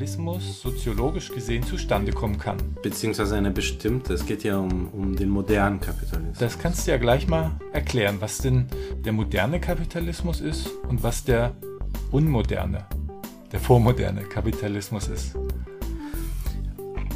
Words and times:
Kapitalismus 0.00 0.62
soziologisch 0.62 1.30
gesehen 1.30 1.62
zustande 1.62 2.10
kommen 2.10 2.38
kann. 2.38 2.56
Beziehungsweise 2.82 3.36
eine 3.36 3.50
bestimmte, 3.50 4.14
es 4.14 4.24
geht 4.24 4.44
ja 4.44 4.56
um, 4.56 4.88
um 4.88 5.14
den 5.14 5.28
modernen 5.28 5.78
Kapitalismus. 5.78 6.38
Das 6.38 6.58
kannst 6.58 6.86
du 6.86 6.92
ja 6.92 6.96
gleich 6.96 7.28
mal 7.28 7.50
erklären, 7.74 8.16
was 8.18 8.38
denn 8.38 8.66
der 9.04 9.12
moderne 9.12 9.60
Kapitalismus 9.60 10.40
ist 10.40 10.70
und 10.88 11.02
was 11.02 11.24
der 11.24 11.54
unmoderne, 12.12 12.86
der 13.52 13.60
vormoderne 13.60 14.22
Kapitalismus 14.22 15.08
ist. 15.08 15.36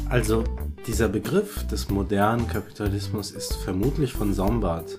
Also 0.07 0.43
dieser 0.85 1.09
Begriff 1.09 1.65
des 1.65 1.89
modernen 1.89 2.47
Kapitalismus 2.47 3.31
ist 3.31 3.55
vermutlich 3.55 4.13
von 4.13 4.31
Sombart 4.31 4.95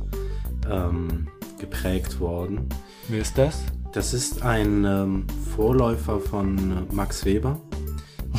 ähm, 0.68 1.28
geprägt 1.60 2.18
worden. 2.18 2.68
Wer 3.06 3.20
ist 3.20 3.38
das? 3.38 3.62
Das 3.92 4.12
ist 4.12 4.42
ein 4.42 4.84
ähm, 4.84 5.26
Vorläufer 5.54 6.18
von 6.20 6.86
Max 6.92 7.24
Weber, 7.24 7.60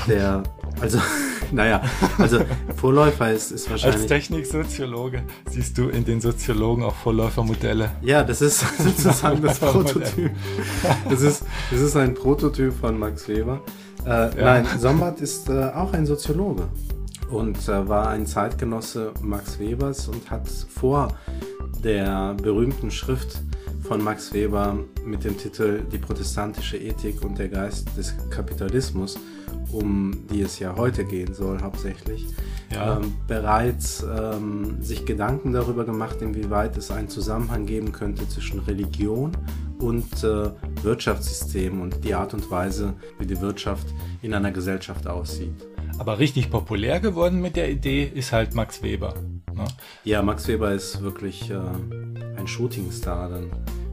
der, 0.07 0.43
also, 0.81 0.99
naja, 1.51 1.81
also 2.17 2.39
Vorläufer 2.75 3.31
ist, 3.31 3.51
ist 3.51 3.71
Als 3.71 3.83
wahrscheinlich... 3.83 4.07
Techniksoziologe 4.07 5.23
siehst 5.49 5.77
du 5.77 5.89
in 5.89 6.05
den 6.05 6.21
Soziologen 6.21 6.83
auch 6.83 6.95
Vorläufermodelle. 6.95 7.91
Ja, 8.01 8.23
das 8.23 8.41
ist 8.41 8.63
sozusagen 8.77 9.41
das 9.41 9.59
Prototyp. 9.59 10.31
Das 11.09 11.21
ist, 11.21 11.43
das 11.71 11.79
ist 11.79 11.95
ein 11.95 12.13
Prototyp 12.13 12.73
von 12.73 12.97
Max 12.97 13.27
Weber. 13.27 13.61
Äh, 14.05 14.29
Nein, 14.35 14.65
Sombart 14.79 15.21
ist 15.21 15.49
äh, 15.49 15.71
auch 15.73 15.93
ein 15.93 16.05
Soziologe 16.05 16.67
und 17.29 17.57
äh, 17.67 17.87
war 17.87 18.09
ein 18.09 18.25
Zeitgenosse 18.25 19.11
Max 19.21 19.59
Webers 19.59 20.07
und 20.07 20.29
hat 20.29 20.47
vor 20.47 21.09
der 21.83 22.35
berühmten 22.41 22.91
Schrift 22.91 23.41
von 23.87 24.03
Max 24.03 24.33
Weber 24.33 24.77
mit 25.05 25.23
dem 25.23 25.37
Titel 25.37 25.81
Die 25.91 25.97
protestantische 25.97 26.77
Ethik 26.77 27.23
und 27.23 27.39
der 27.39 27.47
Geist 27.47 27.87
des 27.97 28.13
Kapitalismus, 28.29 29.17
um 29.71 30.25
die 30.29 30.41
es 30.41 30.59
ja 30.59 30.75
heute 30.75 31.05
gehen 31.05 31.33
soll 31.33 31.61
hauptsächlich, 31.61 32.25
Ja. 32.73 32.97
ähm, 32.97 33.13
bereits 33.27 34.03
ähm, 34.03 34.81
sich 34.81 35.05
Gedanken 35.05 35.53
darüber 35.53 35.85
gemacht, 35.85 36.21
inwieweit 36.21 36.75
es 36.75 36.91
einen 36.91 37.07
Zusammenhang 37.07 37.65
geben 37.65 37.93
könnte 37.93 38.27
zwischen 38.27 38.59
Religion 38.59 39.31
und 39.79 40.21
äh, 40.23 40.49
Wirtschaftssystem 40.83 41.79
und 41.79 42.03
die 42.03 42.13
Art 42.13 42.33
und 42.33 42.49
Weise, 42.51 42.93
wie 43.19 43.25
die 43.25 43.39
Wirtschaft 43.39 43.87
in 44.21 44.33
einer 44.33 44.51
Gesellschaft 44.51 45.07
aussieht. 45.07 45.65
Aber 45.97 46.19
richtig 46.19 46.51
populär 46.51 46.99
geworden 46.99 47.39
mit 47.41 47.55
der 47.55 47.71
Idee 47.71 48.03
ist 48.13 48.33
halt 48.33 48.53
Max 48.53 48.83
Weber. 48.83 49.13
Ne? 49.55 49.65
Ja, 50.03 50.21
Max 50.21 50.47
Weber 50.47 50.73
ist 50.73 51.01
wirklich 51.01 51.49
äh, 51.49 51.55
ein 52.37 52.47
Shootingstar 52.47 53.29
dann 53.29 53.49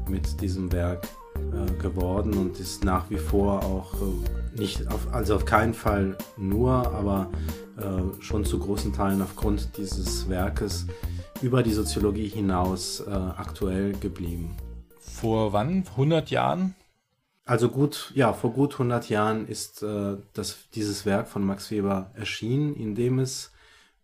mit 0.08 0.40
diesem 0.40 0.72
Werk 0.72 1.06
äh, 1.36 1.72
geworden 1.80 2.34
und 2.34 2.58
ist 2.60 2.84
nach 2.84 3.10
wie 3.10 3.18
vor 3.18 3.64
auch 3.64 3.94
äh, 3.94 4.60
nicht, 4.60 4.88
auf, 4.88 5.12
also 5.12 5.34
auf 5.34 5.44
keinen 5.44 5.74
Fall 5.74 6.16
nur, 6.36 6.72
aber 6.92 7.30
äh, 7.76 8.22
schon 8.22 8.44
zu 8.44 8.58
großen 8.58 8.92
Teilen 8.92 9.20
aufgrund 9.22 9.76
dieses 9.76 10.28
Werkes 10.28 10.86
über 11.42 11.62
die 11.62 11.72
Soziologie 11.72 12.28
hinaus 12.28 13.00
äh, 13.00 13.10
aktuell 13.10 13.92
geblieben. 13.92 14.56
Vor 14.98 15.52
wann? 15.52 15.84
100 15.92 16.30
Jahren? 16.30 16.74
Also 17.44 17.68
gut, 17.68 18.10
ja, 18.14 18.32
vor 18.32 18.52
gut 18.52 18.72
100 18.72 19.08
Jahren 19.10 19.46
ist 19.46 19.82
äh, 19.82 20.16
das, 20.32 20.70
dieses 20.74 21.04
Werk 21.04 21.28
von 21.28 21.44
Max 21.44 21.70
Weber 21.70 22.10
erschienen, 22.14 22.74
in 22.74 22.94
dem 22.94 23.18
es, 23.18 23.52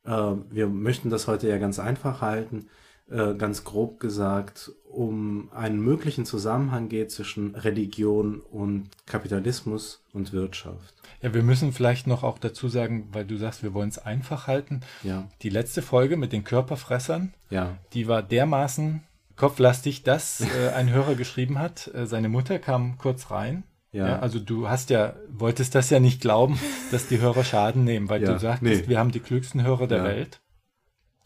äh, 0.04 0.10
wir 0.10 0.68
möchten 0.68 1.08
das 1.08 1.26
heute 1.26 1.48
ja 1.48 1.58
ganz 1.58 1.78
einfach 1.78 2.20
halten, 2.20 2.68
äh, 3.10 3.34
ganz 3.34 3.64
grob 3.64 4.00
gesagt, 4.00 4.72
um 4.90 5.50
einen 5.52 5.80
möglichen 5.80 6.24
Zusammenhang 6.26 6.88
geht 6.88 7.10
zwischen 7.10 7.54
Religion 7.54 8.40
und 8.40 8.88
Kapitalismus 9.06 10.02
und 10.12 10.32
Wirtschaft. 10.32 10.94
Ja, 11.22 11.34
wir 11.34 11.42
müssen 11.42 11.72
vielleicht 11.72 12.06
noch 12.06 12.22
auch 12.24 12.38
dazu 12.38 12.68
sagen, 12.68 13.08
weil 13.12 13.24
du 13.26 13.36
sagst, 13.36 13.62
wir 13.62 13.74
wollen 13.74 13.90
es 13.90 13.98
einfach 13.98 14.46
halten. 14.46 14.80
Ja, 15.02 15.28
Die 15.42 15.50
letzte 15.50 15.82
Folge 15.82 16.16
mit 16.16 16.32
den 16.32 16.44
Körperfressern, 16.44 17.34
ja, 17.50 17.76
die 17.92 18.08
war 18.08 18.22
dermaßen 18.22 19.02
kopflastig, 19.36 20.02
dass 20.02 20.40
äh, 20.40 20.70
ein 20.74 20.90
Hörer 20.90 21.14
geschrieben 21.14 21.58
hat, 21.58 21.90
äh, 21.94 22.06
seine 22.06 22.28
Mutter 22.28 22.58
kam 22.58 22.98
kurz 22.98 23.30
rein. 23.30 23.64
Ja. 23.92 24.20
also 24.20 24.38
du 24.38 24.68
hast 24.68 24.90
ja, 24.90 25.14
wolltest 25.32 25.74
das 25.74 25.90
ja 25.90 25.98
nicht 25.98 26.20
glauben, 26.20 26.60
dass 26.92 27.08
die 27.08 27.20
Hörer 27.20 27.42
Schaden 27.42 27.82
nehmen, 27.82 28.08
weil 28.08 28.22
Ja, 28.22 28.32
du 28.34 28.38
sagtest, 28.38 28.82
nee. 28.82 28.88
wir 28.88 29.00
haben 29.00 29.10
die 29.10 29.18
klügsten 29.18 29.64
Hörer 29.64 29.88
der 29.88 29.98
Ja. 29.98 30.04
Welt. 30.04 30.40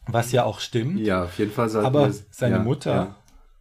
Was 0.07 0.33
ja 0.33 0.45
auch 0.45 0.61
stimmt. 0.61 1.01
ja, 1.01 1.25
auf 1.25 1.39
jeden 1.39 1.53
Fall 1.53 1.69
sollten 1.69 1.87
Aber 1.87 2.07
wir- 2.09 2.15
seine 2.31 2.57
ja, 2.57 2.63
Mutter 2.63 3.17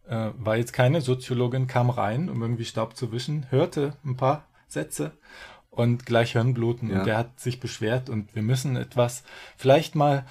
ja. 0.08 0.28
äh, 0.28 0.32
war 0.38 0.56
jetzt 0.56 0.72
keine 0.72 1.00
Soziologin, 1.00 1.66
kam 1.66 1.90
rein, 1.90 2.28
um 2.28 2.42
irgendwie 2.42 2.64
Staub 2.64 2.96
zu 2.96 3.12
wischen, 3.12 3.46
hörte 3.50 3.94
ein 4.04 4.16
paar 4.16 4.46
Sätze 4.68 5.12
und 5.70 6.06
gleich 6.06 6.32
Hirnbluten. 6.32 6.90
Ja. 6.90 6.98
Und 6.98 7.06
der 7.06 7.16
hat 7.18 7.40
sich 7.40 7.60
beschwert 7.60 8.08
und 8.10 8.34
wir 8.34 8.42
müssen 8.42 8.76
etwas, 8.76 9.22
vielleicht 9.56 9.94
mal 9.94 10.24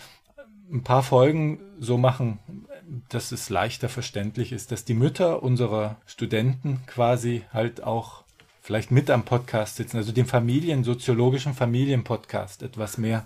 ein 0.71 0.83
paar 0.83 1.03
Folgen 1.03 1.59
so 1.79 1.97
machen, 1.97 2.39
dass 3.09 3.31
es 3.31 3.49
leichter 3.49 3.89
verständlich 3.89 4.51
ist, 4.51 4.71
dass 4.71 4.85
die 4.85 4.93
Mütter 4.93 5.41
unserer 5.43 5.97
Studenten 6.05 6.79
quasi 6.85 7.43
halt 7.51 7.83
auch 7.83 8.23
vielleicht 8.61 8.91
mit 8.91 9.09
am 9.09 9.23
Podcast 9.23 9.75
sitzen, 9.75 9.97
also 9.97 10.11
den 10.11 10.25
Familien, 10.25 10.83
soziologischen 10.83 11.53
Familienpodcast 11.53 12.63
etwas 12.63 12.97
mehr 12.97 13.25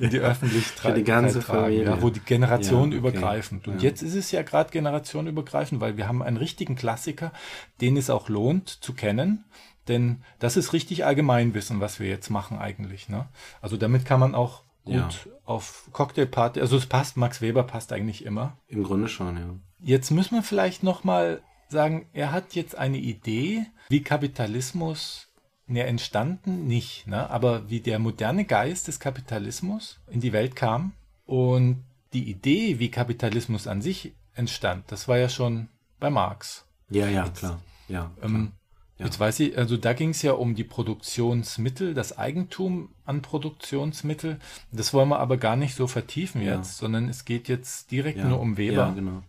in 0.00 0.10
die 0.10 0.18
Öffentlichkeit 0.18 0.96
die 0.96 1.04
ganze 1.04 1.40
tragen, 1.40 1.62
Familie. 1.64 1.84
Ja, 1.84 2.02
wo 2.02 2.10
die 2.10 2.20
Generation 2.20 2.92
Ja, 2.92 2.98
okay. 2.98 3.08
übergreifend. 3.08 3.66
Und 3.68 3.76
Ja. 3.82 3.88
jetzt 3.88 4.02
ist 4.02 4.14
es 4.14 4.30
ja 4.30 4.42
gerade 4.42 4.70
generationenübergreifend, 4.70 5.80
weil 5.80 5.96
wir 5.96 6.06
haben 6.08 6.22
einen 6.22 6.36
richtigen 6.36 6.76
Klassiker, 6.76 7.32
den 7.80 7.96
es 7.96 8.10
auch 8.10 8.28
lohnt 8.28 8.68
zu 8.68 8.92
kennen. 8.92 9.44
Denn 9.88 10.22
das 10.38 10.56
ist 10.58 10.72
richtig 10.74 11.06
Allgemeinwissen, 11.06 11.80
was 11.80 11.98
wir 11.98 12.08
jetzt 12.08 12.28
machen 12.28 12.58
eigentlich. 12.58 13.08
Ne? 13.08 13.26
Also 13.62 13.76
damit 13.78 14.04
kann 14.04 14.20
man 14.20 14.34
auch 14.34 14.62
gut 14.84 14.94
Ja. 14.96 15.08
auf 15.46 15.88
Cocktailparty, 15.92 16.60
also 16.60 16.76
es 16.76 16.86
passt, 16.86 17.16
Max 17.16 17.40
Weber 17.40 17.62
passt 17.62 17.92
eigentlich 17.92 18.24
immer. 18.26 18.56
Im 18.68 18.82
Grunde 18.84 19.08
schon, 19.08 19.36
ja. 19.36 19.54
Jetzt 19.80 20.10
müssen 20.10 20.34
wir 20.34 20.42
vielleicht 20.42 20.82
nochmal 20.82 21.40
sagen, 21.68 22.06
er 22.12 22.32
hat 22.32 22.54
jetzt 22.54 22.76
eine 22.76 22.98
Idee, 22.98 23.64
wie 23.88 24.02
Kapitalismus 24.02 25.27
ne, 25.68 25.84
entstanden, 25.84 26.66
nicht, 26.66 27.06
ne? 27.06 27.28
aber 27.30 27.68
wie 27.70 27.80
der 27.80 27.98
moderne 27.98 28.44
Geist 28.44 28.88
des 28.88 29.00
Kapitalismus 29.00 30.00
in 30.10 30.20
die 30.20 30.32
Welt 30.32 30.56
kam 30.56 30.92
und 31.26 31.84
die 32.12 32.30
Idee, 32.30 32.78
wie 32.78 32.90
Kapitalismus 32.90 33.66
an 33.66 33.82
sich 33.82 34.12
entstand, 34.34 34.84
das 34.88 35.08
war 35.08 35.18
ja 35.18 35.28
schon 35.28 35.68
bei 36.00 36.10
Marx. 36.10 36.64
Ja, 36.90 37.06
ja, 37.06 37.28
klar. 37.28 37.60
Ja, 37.88 38.10
Ähm, 38.22 38.52
Ja. 38.98 39.06
Jetzt 39.06 39.20
weiß 39.20 39.38
ich, 39.40 39.56
also 39.56 39.76
da 39.76 39.92
ging 39.92 40.10
es 40.10 40.22
ja 40.22 40.32
um 40.32 40.56
die 40.56 40.64
Produktionsmittel, 40.64 41.94
das 41.94 42.18
Eigentum 42.18 42.88
an 43.04 43.22
Produktionsmittel. 43.22 44.40
Das 44.72 44.92
wollen 44.92 45.08
wir 45.08 45.20
aber 45.20 45.36
gar 45.36 45.54
nicht 45.54 45.76
so 45.76 45.86
vertiefen 45.86 46.42
Ja. 46.42 46.56
jetzt, 46.56 46.78
sondern 46.78 47.08
es 47.08 47.24
geht 47.24 47.46
jetzt 47.46 47.92
direkt 47.92 48.18
ja. 48.18 48.24
nur 48.24 48.40
um 48.40 48.56
Weber. 48.56 48.88
Ja, 48.88 48.90
genau. 48.90 49.22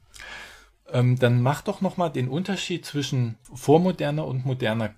Ähm, 0.91 1.19
dann 1.19 1.43
mach 1.43 1.61
doch 1.61 1.81
nochmal 1.81 2.11
den 2.11 2.29
Unterschied 2.29 2.83
zwischen 2.83 3.35
vormoderner 3.53 4.25
und 4.25 4.43
moderner 4.43 4.89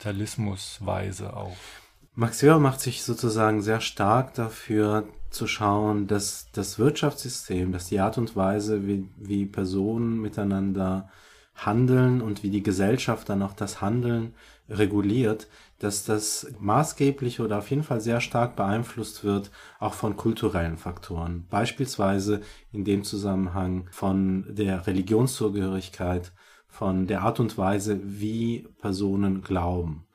Kapitalismusweise 0.00 1.36
auf. 1.36 1.82
Max 2.14 2.42
Weber 2.42 2.58
macht 2.58 2.80
sich 2.80 3.02
sozusagen 3.02 3.60
sehr 3.60 3.80
stark 3.80 4.34
dafür 4.34 5.06
zu 5.28 5.46
schauen, 5.46 6.06
dass 6.06 6.48
das 6.52 6.78
Wirtschaftssystem, 6.78 7.70
dass 7.70 7.88
die 7.88 8.00
Art 8.00 8.18
und 8.18 8.34
Weise, 8.34 8.86
wie, 8.86 9.08
wie 9.16 9.46
Personen 9.46 10.20
miteinander 10.20 11.08
handeln 11.54 12.22
und 12.22 12.42
wie 12.42 12.50
die 12.50 12.62
Gesellschaft 12.62 13.28
dann 13.28 13.42
auch 13.42 13.52
das 13.52 13.80
Handeln 13.82 14.34
reguliert, 14.70 15.48
dass 15.78 16.04
das 16.04 16.50
maßgeblich 16.58 17.40
oder 17.40 17.58
auf 17.58 17.68
jeden 17.68 17.82
Fall 17.82 18.00
sehr 18.00 18.20
stark 18.20 18.56
beeinflusst 18.56 19.22
wird, 19.22 19.50
auch 19.78 19.94
von 19.94 20.16
kulturellen 20.16 20.78
Faktoren. 20.78 21.46
Beispielsweise 21.50 22.40
in 22.72 22.84
dem 22.84 23.04
Zusammenhang 23.04 23.86
von 23.90 24.46
der 24.48 24.86
Religionszugehörigkeit, 24.86 26.32
von 26.70 27.06
der 27.06 27.22
Art 27.22 27.40
und 27.40 27.58
Weise, 27.58 28.00
wie 28.02 28.66
Personen 28.80 29.42
glauben. 29.42 30.06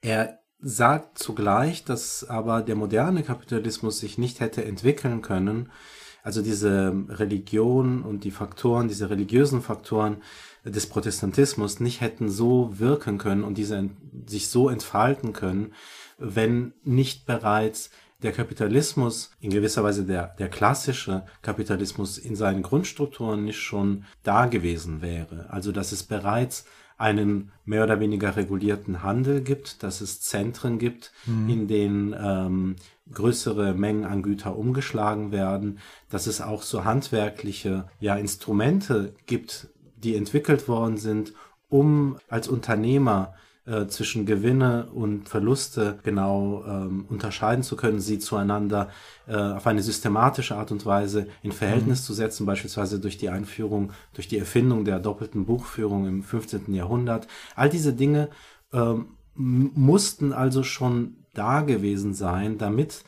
Er 0.00 0.38
sagt 0.60 1.18
zugleich, 1.18 1.84
dass 1.84 2.24
aber 2.28 2.62
der 2.62 2.76
moderne 2.76 3.22
Kapitalismus 3.22 3.98
sich 3.98 4.18
nicht 4.18 4.40
hätte 4.40 4.64
entwickeln 4.64 5.22
können, 5.22 5.70
also 6.22 6.42
diese 6.42 6.92
Religion 7.08 8.02
und 8.02 8.24
die 8.24 8.30
Faktoren, 8.30 8.88
diese 8.88 9.10
religiösen 9.10 9.62
Faktoren 9.62 10.18
des 10.64 10.88
Protestantismus 10.88 11.78
nicht 11.78 12.00
hätten 12.00 12.28
so 12.28 12.80
wirken 12.80 13.18
können 13.18 13.44
und 13.44 13.58
diese, 13.58 13.90
sich 14.26 14.48
so 14.48 14.68
entfalten 14.68 15.32
können, 15.32 15.72
wenn 16.18 16.72
nicht 16.82 17.26
bereits 17.26 17.90
der 18.22 18.32
Kapitalismus, 18.32 19.30
in 19.40 19.50
gewisser 19.50 19.84
Weise 19.84 20.04
der, 20.04 20.34
der 20.38 20.48
klassische 20.48 21.24
Kapitalismus 21.42 22.18
in 22.18 22.34
seinen 22.34 22.62
Grundstrukturen 22.62 23.44
nicht 23.44 23.60
schon 23.60 24.04
da 24.22 24.46
gewesen 24.46 25.02
wäre. 25.02 25.46
Also 25.50 25.72
dass 25.72 25.92
es 25.92 26.02
bereits 26.02 26.64
einen 26.98 27.52
mehr 27.64 27.84
oder 27.84 28.00
weniger 28.00 28.36
regulierten 28.36 29.02
Handel 29.02 29.42
gibt, 29.42 29.82
dass 29.82 30.00
es 30.00 30.20
Zentren 30.22 30.78
gibt, 30.78 31.12
mhm. 31.26 31.48
in 31.48 31.68
denen 31.68 32.14
ähm, 32.18 32.76
größere 33.12 33.74
Mengen 33.74 34.04
an 34.04 34.22
Güter 34.22 34.56
umgeschlagen 34.56 35.30
werden, 35.30 35.78
dass 36.08 36.26
es 36.26 36.40
auch 36.40 36.62
so 36.62 36.84
handwerkliche 36.84 37.88
ja, 38.00 38.16
Instrumente 38.16 39.14
gibt, 39.26 39.68
die 39.96 40.16
entwickelt 40.16 40.68
worden 40.68 40.96
sind, 40.96 41.34
um 41.68 42.16
als 42.28 42.48
Unternehmer 42.48 43.34
äh, 43.66 43.86
zwischen 43.88 44.26
Gewinne 44.26 44.86
und 44.94 45.28
Verluste 45.28 45.98
genau 46.04 46.64
ähm, 46.66 47.04
unterscheiden 47.08 47.64
zu 47.64 47.76
können, 47.76 48.00
sie 48.00 48.18
zueinander 48.18 48.90
äh, 49.26 49.36
auf 49.36 49.66
eine 49.66 49.82
systematische 49.82 50.56
Art 50.56 50.70
und 50.70 50.86
Weise 50.86 51.26
in 51.42 51.52
Verhältnis 51.52 52.00
mhm. 52.02 52.04
zu 52.04 52.14
setzen, 52.14 52.46
beispielsweise 52.46 53.00
durch 53.00 53.18
die 53.18 53.28
Einführung, 53.28 53.92
durch 54.14 54.28
die 54.28 54.38
Erfindung 54.38 54.84
der 54.84 55.00
doppelten 55.00 55.46
Buchführung 55.46 56.06
im 56.06 56.22
15. 56.22 56.72
Jahrhundert. 56.74 57.26
All 57.56 57.68
diese 57.68 57.92
Dinge 57.92 58.28
ähm, 58.72 59.16
mussten 59.34 60.32
also 60.32 60.62
schon 60.62 61.16
da 61.34 61.60
gewesen 61.60 62.14
sein, 62.14 62.58
damit 62.58 63.04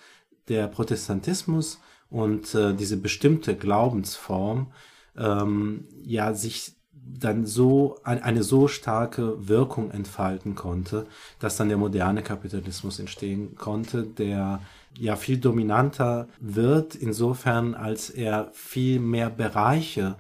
der 0.49 0.67
Protestantismus 0.67 1.81
und 2.11 2.55
äh, 2.55 2.75
diese 2.75 2.97
bestimmte 2.97 3.57
Glaubensform 3.57 4.73
ähm, 5.17 5.87
ja 6.03 6.35
sich 6.35 6.78
dann 7.19 7.47
so 7.47 7.99
eine 8.05 8.43
so 8.43 8.69
starke 8.69 9.49
Wirkung 9.49 9.91
entfalten 9.91 10.55
konnte, 10.55 11.07
dass 11.39 11.57
dann 11.57 11.69
der 11.69 11.79
moderne 11.79 12.23
Kapitalismus 12.23 12.99
entstehen 12.99 13.57
konnte, 13.57 14.03
der 14.05 14.61
ja 14.97 15.17
viel 15.17 15.39
dominanter 15.39 16.29
wird, 16.41 16.95
insofern 16.95 17.75
als 17.75 18.11
er 18.11 18.51
viel 18.53 19.01
mehr 19.01 19.31
Bereiche, 19.31 20.17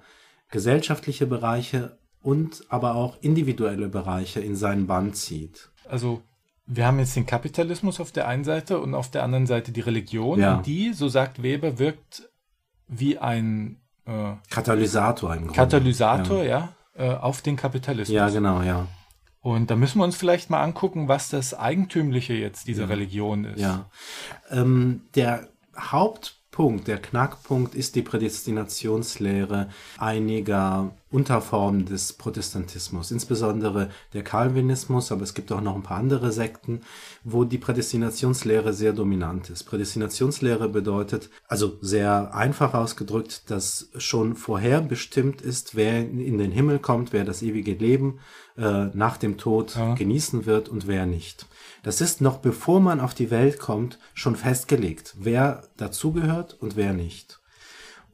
gesellschaftliche 0.51 1.27
Bereiche 1.27 1.99
und 2.23 2.65
aber 2.69 2.95
auch 2.95 3.17
individuelle 3.21 3.89
Bereiche 3.89 4.41
in 4.41 4.57
seinen 4.57 4.87
Bann 4.87 5.15
zieht. 5.15 5.71
Also 5.89 6.23
wir 6.67 6.87
haben 6.87 6.99
jetzt 6.99 7.17
den 7.17 7.27
Kapitalismus 7.27 8.01
auf 8.01 8.13
der 8.13 8.29
einen 8.29 8.45
Seite 8.45 8.79
und 8.79 8.95
auf 8.95 9.11
der 9.11 9.23
anderen 9.25 9.47
Seite 9.47 9.73
die 9.73 9.81
Religion. 9.81 10.39
Ja. 10.39 10.57
Und 10.57 10.67
die, 10.67 10.93
so 10.93 11.09
sagt 11.09 11.43
Weber, 11.43 11.79
wirkt 11.79 12.29
wie 12.89 13.19
ein 13.19 13.81
äh, 14.05 14.35
Katalysator 14.51 15.33
im 15.35 15.45
Grunde. 15.45 15.55
Katalysator, 15.55 16.43
ja. 16.43 16.45
ja 16.45 16.69
äh, 16.99 17.15
auf 17.15 17.43
den 17.43 17.57
Kapitalismus. 17.57 18.15
Ja, 18.15 18.29
genau, 18.29 18.63
ja. 18.63 18.87
Und 19.41 19.71
da 19.71 19.77
müssen 19.77 19.99
wir 19.99 20.05
uns 20.05 20.17
vielleicht 20.17 20.51
mal 20.51 20.63
angucken, 20.63 21.09
was 21.09 21.29
das 21.29 21.55
Eigentümliche 21.55 22.35
jetzt 22.35 22.67
dieser 22.67 22.83
ja. 22.83 22.89
Religion 22.89 23.45
ist. 23.45 23.61
Ja. 23.61 23.87
Ähm, 24.51 25.03
der 25.15 25.49
Haupt 25.77 26.38
Punkt, 26.51 26.89
der 26.89 26.99
Knackpunkt 26.99 27.75
ist 27.75 27.95
die 27.95 28.03
Prädestinationslehre 28.03 29.69
einiger 29.99 30.93
Unterformen 31.11 31.85
des 31.85 32.15
Protestantismus, 32.15 33.11
insbesondere 33.11 33.91
der 34.13 34.25
Calvinismus, 34.25 35.13
aber 35.13 35.23
es 35.23 35.35
gibt 35.35 35.53
auch 35.53 35.61
noch 35.61 35.75
ein 35.75 35.83
paar 35.83 35.99
andere 35.99 36.33
Sekten, 36.33 36.81
wo 37.23 37.45
die 37.45 37.59
Prädestinationslehre 37.59 38.73
sehr 38.73 38.93
dominant 38.93 39.51
ist. 39.51 39.65
Prädestinationslehre 39.65 40.69
bedeutet, 40.69 41.31
also 41.47 41.79
sehr 41.81 42.35
einfach 42.35 42.75
ausgedrückt, 42.75 43.51
dass 43.51 43.91
schon 43.97 44.35
vorher 44.35 44.81
bestimmt 44.81 45.43
ist, 45.43 45.77
wer 45.77 45.99
in 45.99 46.39
den 46.39 46.51
Himmel 46.51 46.79
kommt, 46.79 47.13
wer 47.13 47.25
das 47.25 47.43
ewige 47.43 47.75
Leben 47.75 48.21
äh, 48.57 48.87
nach 48.95 49.17
dem 49.17 49.39
Tod 49.39 49.77
ja. 49.77 49.95
genießen 49.95 50.45
wird 50.45 50.69
und 50.69 50.87
wer 50.87 51.07
nicht. 51.07 51.47
Das 51.89 52.03
ist 52.03 52.21
noch 52.21 52.37
bevor 52.37 52.81
man 52.81 53.01
auf 53.01 53.15
die 53.15 53.31
Welt 53.31 53.59
kommt 53.59 53.99
schon 54.13 54.37
festgelegt, 54.37 55.15
wer 55.19 55.63
dazugehört 55.79 56.53
und 56.53 56.77
wer 56.77 56.93
nicht. 56.93 57.41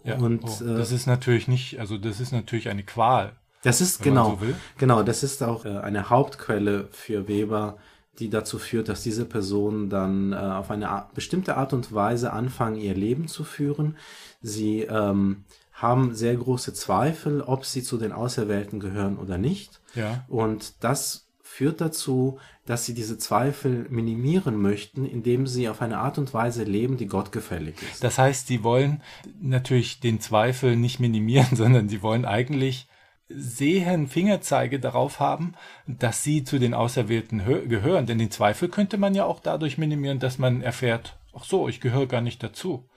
Ja, 0.05 0.15
und 0.15 0.45
oh, 0.45 0.65
das 0.65 0.93
äh, 0.93 0.95
ist 0.95 1.09
natürlich 1.09 1.49
nicht, 1.49 1.81
also 1.81 1.99
das 1.99 2.21
ist 2.21 2.31
natürlich 2.31 2.69
eine 2.69 2.85
Qual. 2.85 3.33
Das 3.65 3.81
ist 3.81 4.01
genau, 4.01 4.39
so 4.41 4.47
genau, 4.79 5.03
das 5.03 5.25
ist 5.25 5.43
auch 5.43 5.65
äh, 5.65 5.71
eine 5.71 6.09
Hauptquelle 6.09 6.87
für 6.93 7.27
Weber, 7.27 7.79
die 8.21 8.31
dazu 8.31 8.61
führt, 8.61 8.89
dass 8.89 9.03
diese 9.03 9.25
Personen 9.25 9.91
dann 9.91 10.33
äh, 10.33 10.37
auf 10.37 10.71
eine 10.71 10.91
Art, 10.91 11.13
bestimmte 11.15 11.57
Art 11.57 11.73
und 11.73 11.93
Weise 11.93 12.33
anfangen, 12.33 12.77
ihr 12.77 12.95
Leben 12.95 13.27
zu 13.27 13.43
führen. 13.43 13.97
Sie 14.41 14.83
ähm, 14.83 15.47
haben 15.73 16.15
sehr 16.15 16.37
große 16.37 16.75
Zweifel, 16.75 17.41
ob 17.41 17.65
sie 17.65 17.83
zu 17.83 17.99
den 17.99 18.13
Auserwählten 18.13 18.79
gehören 18.79 19.19
oder 19.19 19.37
nicht. 19.37 19.81
Ja. 19.97 20.25
Und 20.29 20.85
das 20.85 21.27
führt 21.43 21.81
dazu, 21.81 22.39
dass 22.67 22.87
sie 22.87 22.95
diese 22.95 23.19
Zweifel 23.19 23.87
minimieren 23.91 24.61
möchten, 24.61 25.05
indem 25.05 25.47
sie 25.47 25.69
auf 25.69 25.83
eine 25.83 25.99
Art 25.99 26.19
und 26.19 26.33
Weise 26.33 26.65
leben, 26.65 26.97
die 26.97 27.07
Gott 27.07 27.31
gefällig 27.31 27.77
ist. 27.93 28.03
Das 28.03 28.19
heißt, 28.19 28.47
sie 28.47 28.65
wollen 28.65 29.03
natürlich 29.41 30.01
den 30.01 30.21
Zweifel 30.21 30.77
nicht 30.77 31.01
minimieren, 31.01 31.49
sondern 31.57 31.89
sie 31.89 32.03
wollen 32.03 32.25
eigentlich 32.25 32.89
sehen, 33.29 34.07
Fingerzeige 34.07 34.81
darauf 34.81 35.21
haben, 35.21 35.55
dass 35.87 36.23
sie 36.23 36.45
zu 36.45 36.59
den 36.59 36.75
Auserwählten 36.75 37.45
gehören. 37.69 38.07
Denn 38.07 38.19
den 38.19 38.31
Zweifel 38.31 38.69
könnte 38.69 38.99
man 38.99 39.15
ja 39.15 39.25
auch 39.25 39.41
dadurch 39.41 39.79
minimieren, 39.79 40.19
dass 40.19 40.39
man 40.39 40.61
erfährt, 40.61 41.17
ach 41.35 41.45
so, 41.45 41.69
ich 41.69 41.81
gehöre 41.81 42.07
gar 42.07 42.21
nicht 42.21 42.43
dazu. 42.43 42.89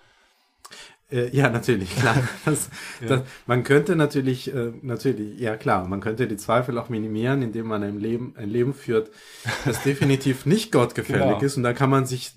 Äh, 1.09 1.29
ja, 1.35 1.49
natürlich, 1.49 1.95
klar. 1.95 2.15
Das, 2.45 2.69
ja. 3.01 3.07
Das, 3.07 3.21
man 3.45 3.63
könnte 3.63 3.95
natürlich, 3.95 4.53
äh, 4.53 4.71
natürlich, 4.81 5.39
ja 5.39 5.55
klar, 5.55 5.87
man 5.87 6.01
könnte 6.01 6.27
die 6.27 6.37
Zweifel 6.37 6.77
auch 6.77 6.89
minimieren, 6.89 7.41
indem 7.41 7.67
man 7.67 7.83
ein 7.83 7.99
Leben, 7.99 8.33
ein 8.37 8.49
Leben 8.49 8.73
führt, 8.73 9.09
das 9.65 9.83
definitiv 9.83 10.45
nicht 10.45 10.71
gottgefällig 10.71 11.23
genau. 11.23 11.39
ist. 11.39 11.57
Und 11.57 11.63
da 11.63 11.73
kann 11.73 11.89
man 11.89 12.05
sich, 12.05 12.33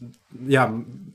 ja, 0.47 0.73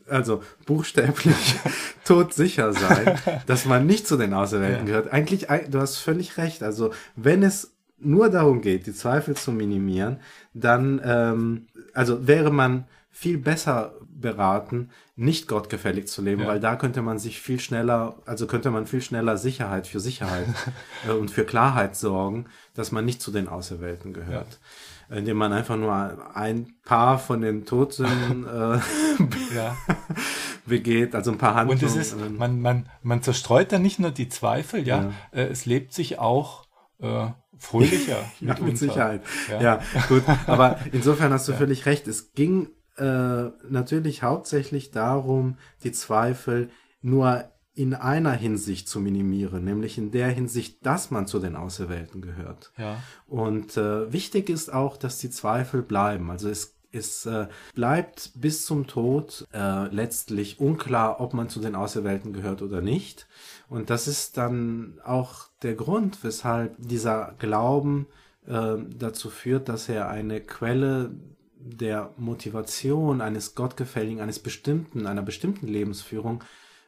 also 0.08 0.44
buchstäblich 0.66 1.56
todsicher 2.06 2.74
sein, 2.74 3.20
dass 3.48 3.66
man 3.66 3.86
nicht 3.86 4.06
zu 4.08 4.18
den 4.18 4.34
Auserwählten 4.34 4.88
ja. 4.88 5.02
gehört. 5.02 5.14
Eigentlich, 5.14 5.48
du 5.70 5.80
hast 5.80 5.98
völlig 5.98 6.38
recht. 6.38 6.62
Also 6.62 6.92
wenn 7.16 7.42
es 7.42 7.74
nur 7.98 8.30
darum 8.30 8.62
geht, 8.62 8.86
die 8.86 8.94
Zweifel 8.94 9.36
zu 9.36 9.54
minimieren, 9.54 10.20
dann, 10.54 11.02
ähm, 11.04 11.68
also 11.94 12.28
wäre 12.28 12.52
man 12.52 12.86
viel 13.16 13.38
besser 13.38 13.94
beraten, 14.10 14.90
nicht 15.16 15.48
gottgefällig 15.48 16.10
zu 16.10 16.22
leben, 16.22 16.42
ja. 16.42 16.48
weil 16.50 16.60
da 16.60 16.76
könnte 16.76 17.02
man 17.02 17.18
sich 17.18 17.40
viel 17.40 17.62
schneller, 17.62 18.18
also 18.26 18.46
könnte 18.46 18.72
man 18.72 18.88
viel 18.88 19.02
schneller 19.02 19.38
Sicherheit 19.38 19.88
für 19.88 20.02
Sicherheit 20.02 20.48
äh, 21.08 21.12
und 21.12 21.32
für 21.32 21.46
Klarheit 21.46 21.96
sorgen, 21.96 22.48
dass 22.74 22.92
man 22.92 23.06
nicht 23.06 23.22
zu 23.22 23.32
den 23.32 23.48
Auserwählten 23.48 24.12
gehört. 24.12 24.60
Ja. 25.10 25.16
Indem 25.16 25.38
man 25.38 25.54
einfach 25.54 25.78
nur 25.78 26.36
ein 26.36 26.74
paar 26.84 27.18
von 27.18 27.40
den 27.40 27.66
Todsünden 27.66 28.46
äh, 28.48 28.80
ja. 29.56 29.78
begeht, 30.66 31.16
also 31.16 31.32
ein 31.32 31.38
paar 31.38 31.56
Handlungen. 31.56 31.82
Und 31.82 31.90
es 31.90 31.96
ist, 31.96 32.20
man, 32.38 32.60
man, 32.60 32.90
man 33.02 33.24
zerstreut 33.24 33.72
dann 33.72 33.82
nicht 33.82 33.98
nur 33.98 34.12
die 34.12 34.28
Zweifel, 34.28 34.86
ja, 34.86 35.04
ja. 35.04 35.12
Äh, 35.32 35.46
es 35.46 35.66
lebt 35.66 35.94
sich 35.94 36.20
auch 36.20 36.66
äh, 37.00 37.28
fröhlicher. 37.60 38.26
ja, 38.42 38.60
mit 38.60 38.78
Sicherheit. 38.78 39.22
Ja. 39.50 39.62
ja. 39.62 39.80
gut. 40.10 40.24
Aber 40.48 40.80
insofern 40.92 41.32
hast 41.32 41.48
du 41.48 41.54
völlig 41.54 41.86
recht. 41.86 42.10
Es 42.10 42.34
ging 42.34 42.68
äh, 42.98 43.52
natürlich 43.70 44.24
hauptsächlich 44.24 44.92
darum, 44.92 45.58
die 45.84 45.92
Zweifel 45.92 46.70
nur 47.02 47.46
in 47.76 47.94
einer 47.94 48.32
Hinsicht 48.32 48.88
zu 48.88 49.02
minimieren, 49.02 49.66
nämlich 49.66 49.98
in 49.98 50.12
der 50.12 50.30
Hinsicht, 50.30 50.86
dass 50.86 51.12
man 51.12 51.28
zu 51.28 51.40
den 51.40 51.58
Auserwählten 51.58 52.22
gehört. 52.22 52.72
Ja. 52.78 53.04
Und 53.28 53.76
äh, 53.76 54.12
wichtig 54.14 54.50
ist 54.50 54.74
auch, 54.74 54.96
dass 54.96 55.18
die 55.18 55.30
Zweifel 55.30 55.82
bleiben. 55.82 56.32
Also 56.32 56.48
es, 56.48 56.74
es 56.94 57.26
äh, 57.26 57.48
bleibt 57.74 58.32
bis 58.36 58.66
zum 58.66 58.88
Tod 58.88 59.46
äh, 59.54 59.88
letztlich 59.94 60.62
unklar, 60.62 61.20
ob 61.20 61.34
man 61.34 61.50
zu 61.50 61.60
den 61.60 61.76
Auserwählten 61.76 62.32
gehört 62.32 62.62
oder 62.62 62.80
nicht. 62.80 63.28
Und 63.68 63.90
das 63.90 64.08
ist 64.08 64.38
dann 64.38 65.00
auch 65.04 65.50
der 65.62 65.76
Grund, 65.76 66.24
weshalb 66.24 66.76
dieser 66.78 67.36
Glauben 67.40 68.08
äh, 68.48 68.78
dazu 68.98 69.30
führt, 69.30 69.68
dass 69.68 69.90
er 69.90 70.08
eine 70.08 70.40
Quelle 70.40 71.12
der 71.66 72.14
Motivation 72.18 73.22
eines 73.22 73.56
Gottgefälligen, 73.56 74.22
eines 74.22 74.40
bestimmten, 74.40 75.08
einer 75.08 75.24
bestimmten 75.24 75.68
Lebensführung 75.68 76.44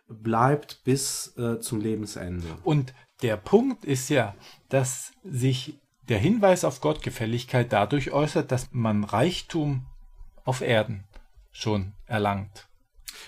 bleibt 0.07 0.83
bis 0.83 1.35
äh, 1.37 1.59
zum 1.59 1.81
Lebensende. 1.81 2.47
Und 2.63 2.93
der 3.23 3.37
Punkt 3.37 3.85
ist 3.85 4.09
ja, 4.09 4.35
dass 4.69 5.11
sich 5.23 5.79
der 6.07 6.19
Hinweis 6.19 6.63
auf 6.63 6.79
Gottgefälligkeit 6.79 7.73
dadurch 7.73 8.11
äußert, 8.11 8.51
dass 8.51 8.67
man 8.71 9.03
Reichtum 9.03 9.87
auf 10.45 10.61
Erden 10.61 11.03
schon 11.51 11.93
erlangt. 12.05 12.67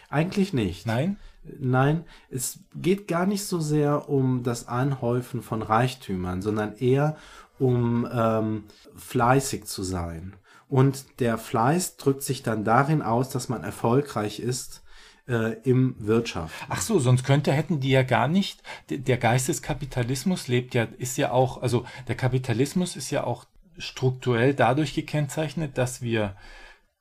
Eigentlich 0.09 0.53
nicht. 0.53 0.85
Nein? 0.85 1.17
Nein, 1.59 2.05
es 2.29 2.59
geht 2.75 3.07
gar 3.07 3.25
nicht 3.25 3.43
so 3.43 3.59
sehr 3.59 4.07
um 4.07 4.43
das 4.43 4.67
Anhäufen 4.67 5.41
von 5.41 5.63
Reichtümern, 5.63 6.43
sondern 6.43 6.77
eher 6.77 7.17
um 7.57 8.07
ähm, 8.11 8.65
fleißig 8.95 9.65
zu 9.65 9.81
sein. 9.81 10.35
Und 10.69 11.19
der 11.19 11.37
Fleiß 11.37 11.97
drückt 11.97 12.21
sich 12.23 12.43
dann 12.43 12.63
darin 12.63 13.01
aus, 13.01 13.29
dass 13.29 13.49
man 13.49 13.63
erfolgreich 13.63 14.39
ist 14.39 14.83
äh, 15.27 15.53
im 15.63 15.95
Wirtschaft. 15.97 16.53
Ach 16.69 16.81
so, 16.81 16.99
sonst 16.99 17.23
könnte, 17.23 17.51
hätten 17.51 17.79
die 17.79 17.89
ja 17.89 18.03
gar 18.03 18.27
nicht, 18.27 18.61
der 18.89 19.17
Geist 19.17 19.47
des 19.47 19.63
Kapitalismus 19.63 20.47
lebt 20.47 20.75
ja, 20.75 20.83
ist 20.97 21.17
ja 21.17 21.31
auch, 21.31 21.61
also 21.61 21.85
der 22.07 22.15
Kapitalismus 22.15 22.95
ist 22.95 23.09
ja 23.09 23.23
auch 23.23 23.45
strukturell 23.79 24.53
dadurch 24.53 24.93
gekennzeichnet, 24.93 25.77
dass 25.77 26.03
wir 26.03 26.35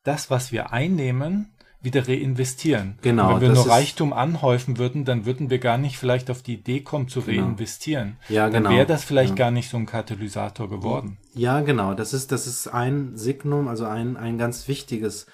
das, 0.02 0.30
was 0.30 0.50
wir 0.50 0.72
einnehmen, 0.72 1.52
wieder 1.80 2.08
reinvestieren. 2.08 2.98
Genau. 3.02 3.34
Und 3.34 3.40
wenn 3.40 3.48
wir 3.50 3.54
nur 3.54 3.68
Reichtum 3.70 4.12
anhäufen 4.12 4.78
würden, 4.78 5.04
dann 5.04 5.26
würden 5.26 5.48
wir 5.48 5.58
gar 5.58 5.78
nicht 5.78 5.96
vielleicht 5.96 6.28
auf 6.30 6.42
die 6.42 6.54
Idee 6.54 6.80
kommen 6.80 7.08
zu 7.08 7.22
Genau. 7.22 7.44
reinvestieren. 7.44 8.16
Ja, 8.28 8.50
dann 8.50 8.64
genau. 8.64 8.74
wäre 8.76 8.86
das 8.86 9.04
vielleicht 9.04 9.30
Ja. 9.30 9.36
gar 9.36 9.50
nicht 9.52 9.70
so 9.70 9.76
ein 9.76 9.86
Katalysator 9.86 10.68
geworden. 10.68 11.18
Ja, 11.34 11.60
genau. 11.60 11.94
Das 11.94 12.12
ist, 12.14 12.32
das 12.32 12.46
ist 12.48 12.66
ein 12.66 13.16
Signum, 13.16 13.68
also 13.68 13.84
ein, 13.84 14.16
ein 14.16 14.38
ganz 14.38 14.66
wichtiges 14.66 15.26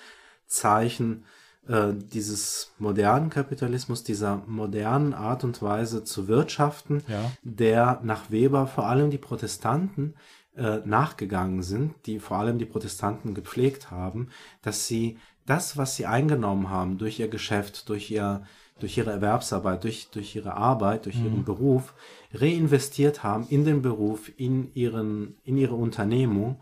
Zeichen 0.46 1.24
äh, 1.66 1.94
dieses 1.94 2.72
modernen 2.78 3.30
Kapitalismus, 3.30 4.04
dieser 4.04 4.42
modernen 4.46 5.14
Art 5.14 5.44
und 5.44 5.62
Weise 5.62 6.04
zu 6.04 6.28
wirtschaften, 6.28 7.02
Ja. 7.08 7.30
der 7.42 8.00
nach 8.02 8.30
Weber 8.30 8.66
vor 8.66 8.86
allem 8.86 9.10
die 9.10 9.16
Protestanten 9.18 10.14
äh, 10.56 10.80
nachgegangen 10.84 11.62
sind, 11.62 11.94
die 12.04 12.20
vor 12.20 12.36
allem 12.36 12.58
die 12.58 12.66
Protestanten 12.66 13.32
gepflegt 13.34 13.90
haben, 13.90 14.28
dass 14.62 14.86
sie 14.86 15.16
das, 15.46 15.76
was 15.76 15.96
sie 15.96 16.06
eingenommen 16.06 16.70
haben 16.70 16.98
durch 16.98 17.20
ihr 17.20 17.28
Geschäft, 17.28 17.88
durch 17.88 18.10
ihr 18.10 18.42
durch 18.80 18.98
ihre 18.98 19.12
Erwerbsarbeit, 19.12 19.84
durch, 19.84 20.08
durch 20.10 20.34
ihre 20.34 20.54
Arbeit, 20.54 21.06
durch 21.06 21.16
ihren 21.16 21.44
Beruf 21.44 21.94
reinvestiert 22.32 23.22
haben 23.22 23.46
in 23.48 23.64
den 23.64 23.82
Beruf, 23.82 24.32
in, 24.36 24.74
ihren, 24.74 25.36
in 25.44 25.56
ihre 25.56 25.76
Unternehmung 25.76 26.60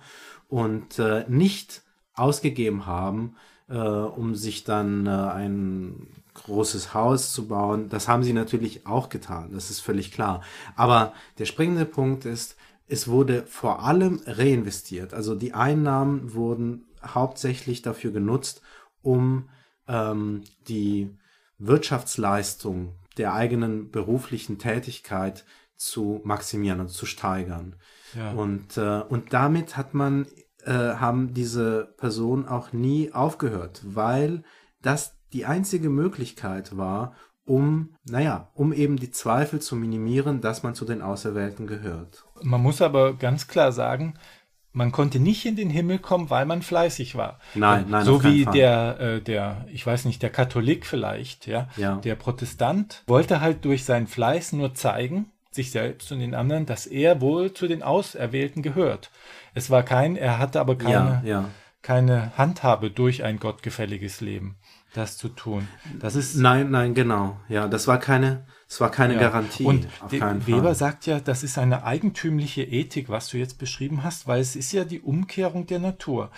und 0.48 0.98
äh, 0.98 1.24
nicht 1.28 1.82
ausgegeben 2.14 2.84
haben, 2.84 3.36
äh, 3.68 3.78
um 3.78 4.34
sich 4.34 4.64
dann 4.64 5.06
äh, 5.06 5.10
ein 5.10 6.08
großes 6.34 6.92
Haus 6.92 7.32
zu 7.32 7.48
bauen. 7.48 7.88
Das 7.88 8.08
haben 8.08 8.22
sie 8.22 8.34
natürlich 8.34 8.86
auch 8.86 9.08
getan, 9.08 9.50
das 9.52 9.70
ist 9.70 9.80
völlig 9.80 10.12
klar. 10.12 10.42
Aber 10.76 11.14
der 11.38 11.46
springende 11.46 11.86
Punkt 11.86 12.26
ist, 12.26 12.56
es 12.88 13.08
wurde 13.08 13.44
vor 13.46 13.84
allem 13.84 14.20
reinvestiert. 14.26 15.14
Also 15.14 15.34
die 15.34 15.54
Einnahmen 15.54 16.34
wurden 16.34 16.84
hauptsächlich 17.04 17.82
dafür 17.82 18.12
genutzt, 18.12 18.62
um 19.02 19.48
ähm, 19.88 20.42
die 20.68 21.16
Wirtschaftsleistung 21.58 22.94
der 23.18 23.34
eigenen 23.34 23.90
beruflichen 23.90 24.58
Tätigkeit 24.58 25.44
zu 25.76 26.20
maximieren 26.24 26.80
und 26.80 26.88
zu 26.88 27.06
steigern. 27.06 27.76
Ja. 28.14 28.32
Und, 28.32 28.76
äh, 28.76 29.02
und 29.08 29.32
damit 29.32 29.76
hat 29.76 29.94
man, 29.94 30.26
äh, 30.64 30.72
haben 30.72 31.34
diese 31.34 31.94
Personen 31.96 32.46
auch 32.46 32.72
nie 32.72 33.12
aufgehört, 33.12 33.82
weil 33.84 34.44
das 34.80 35.16
die 35.32 35.46
einzige 35.46 35.88
Möglichkeit 35.88 36.76
war, 36.76 37.14
um, 37.44 37.96
naja, 38.04 38.50
um 38.54 38.72
eben 38.72 38.96
die 38.96 39.10
Zweifel 39.10 39.60
zu 39.60 39.74
minimieren, 39.74 40.40
dass 40.40 40.62
man 40.62 40.74
zu 40.74 40.84
den 40.84 41.02
Auserwählten 41.02 41.66
gehört. 41.66 42.24
Man 42.42 42.62
muss 42.62 42.80
aber 42.80 43.14
ganz 43.14 43.48
klar 43.48 43.72
sagen, 43.72 44.14
man 44.72 44.90
konnte 44.92 45.20
nicht 45.20 45.44
in 45.44 45.56
den 45.56 45.70
Himmel 45.70 45.98
kommen, 45.98 46.30
weil 46.30 46.46
man 46.46 46.62
fleißig 46.62 47.14
war. 47.14 47.38
Nein, 47.54 47.86
nein, 47.88 48.04
So 48.04 48.24
wie 48.24 48.44
der, 48.46 48.98
äh, 49.00 49.20
der, 49.20 49.66
ich 49.70 49.86
weiß 49.86 50.04
nicht, 50.06 50.22
der 50.22 50.30
Katholik 50.30 50.86
vielleicht, 50.86 51.46
ja. 51.46 51.68
Ja. 51.76 51.96
Der 51.96 52.14
Protestant 52.14 53.02
wollte 53.06 53.40
halt 53.40 53.64
durch 53.64 53.84
seinen 53.84 54.06
Fleiß 54.06 54.52
nur 54.52 54.74
zeigen, 54.74 55.26
sich 55.50 55.70
selbst 55.70 56.10
und 56.10 56.20
den 56.20 56.34
anderen, 56.34 56.64
dass 56.64 56.86
er 56.86 57.20
wohl 57.20 57.52
zu 57.52 57.68
den 57.68 57.82
Auserwählten 57.82 58.62
gehört. 58.62 59.10
Es 59.54 59.68
war 59.68 59.82
kein, 59.82 60.16
er 60.16 60.38
hatte 60.38 60.60
aber 60.60 60.76
keine, 60.76 61.20
Ja, 61.22 61.22
ja. 61.24 61.44
keine 61.82 62.32
Handhabe 62.38 62.90
durch 62.90 63.22
ein 63.22 63.38
gottgefälliges 63.38 64.22
Leben, 64.22 64.56
das 64.94 65.16
zu 65.16 65.28
tun. 65.28 65.68
Das 65.98 66.14
ist 66.16 66.36
Nein, 66.36 66.70
nein, 66.70 66.94
genau. 66.94 67.40
Ja, 67.48 67.68
das 67.68 67.86
war 67.86 67.98
keine, 67.98 68.46
es 68.68 68.80
war 68.80 68.90
keine 68.90 69.14
Ja. 69.14 69.20
Garantie. 69.20 69.64
Und 69.64 69.88
Weber 70.10 70.74
sagt 70.74 71.06
ja, 71.06 71.20
das 71.20 71.42
ist 71.42 71.58
eine 71.58 71.84
eigentümliche 71.84 72.62
Ethik, 72.62 73.08
was 73.08 73.28
du 73.28 73.38
jetzt 73.38 73.58
beschrieben 73.58 74.02
hast, 74.04 74.26
weil 74.26 74.40
es 74.40 74.54
ist 74.56 74.72
ja 74.72 74.84
die 74.84 75.00
Umkehrung 75.00 75.66
der 75.66 75.78
Natur. 75.78 76.30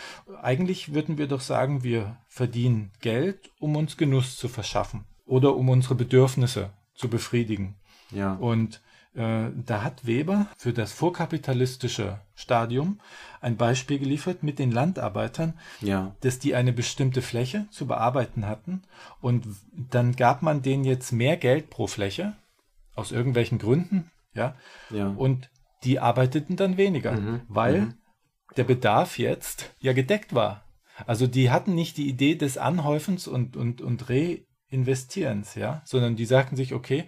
Eigentlich 0.43 0.95
würden 0.95 1.19
wir 1.19 1.27
doch 1.27 1.41
sagen, 1.41 1.83
wir 1.83 2.17
verdienen 2.29 2.93
Geld, 3.01 3.51
um 3.59 3.77
uns 3.77 3.97
Genuss 3.97 4.37
zu 4.37 4.49
verschaffen 4.49 5.05
oder 5.27 5.57
um 5.57 5.69
unsere 5.69 5.95
Bedürfnisse 5.95 6.71
zu 6.95 7.09
befriedigen. 7.09 7.75
Ja. 8.11 8.35
Und 8.35 8.81
da 9.15 9.83
hat 9.83 10.07
Weber 10.07 10.49
für 10.59 10.73
das 10.73 10.93
vorkapitalistische 10.93 12.21
Stadium 12.35 13.01
ein 13.41 13.57
Beispiel 13.57 13.99
geliefert 14.01 14.43
mit 14.43 14.59
den 14.59 14.73
Landarbeitern, 14.73 15.55
Ja. 15.81 16.17
dass 16.23 16.41
die 16.41 16.55
eine 16.57 16.73
bestimmte 16.73 17.23
Fläche 17.23 17.67
zu 17.71 17.87
bearbeiten 17.87 18.47
hatten 18.47 18.83
und 19.21 19.47
dann 19.73 20.17
gab 20.17 20.43
man 20.43 20.63
denen 20.63 20.83
jetzt 20.85 21.13
mehr 21.13 21.37
Geld 21.37 21.71
pro 21.71 21.87
Fläche 21.87 22.35
aus 22.97 23.13
irgendwelchen 23.13 23.59
Gründen, 23.59 24.11
ja, 24.35 24.57
Ja. 24.91 25.09
und 25.09 25.49
die 25.85 26.01
arbeiteten 26.01 26.57
dann 26.57 26.77
weniger, 26.77 27.13
Mhm, 27.13 27.43
weil 27.49 27.81
mhm. 27.81 27.95
der 28.57 28.65
Bedarf 28.65 29.19
jetzt 29.19 29.75
ja 29.79 29.93
gedeckt 29.93 30.35
war. 30.35 30.65
Also 31.07 31.27
die 31.29 31.51
hatten 31.51 31.75
nicht 31.75 31.97
die 31.99 32.09
Idee 32.09 32.35
des 32.35 32.57
Anhäufens 32.59 33.29
und, 33.29 33.57
und, 33.57 33.81
und 33.81 34.09
Reinvestierens, 34.09 35.55
ja, 35.55 35.83
sondern 35.85 36.17
die 36.17 36.25
sagten 36.25 36.57
sich, 36.57 36.73
okay, 36.75 37.01
äh, 37.01 37.05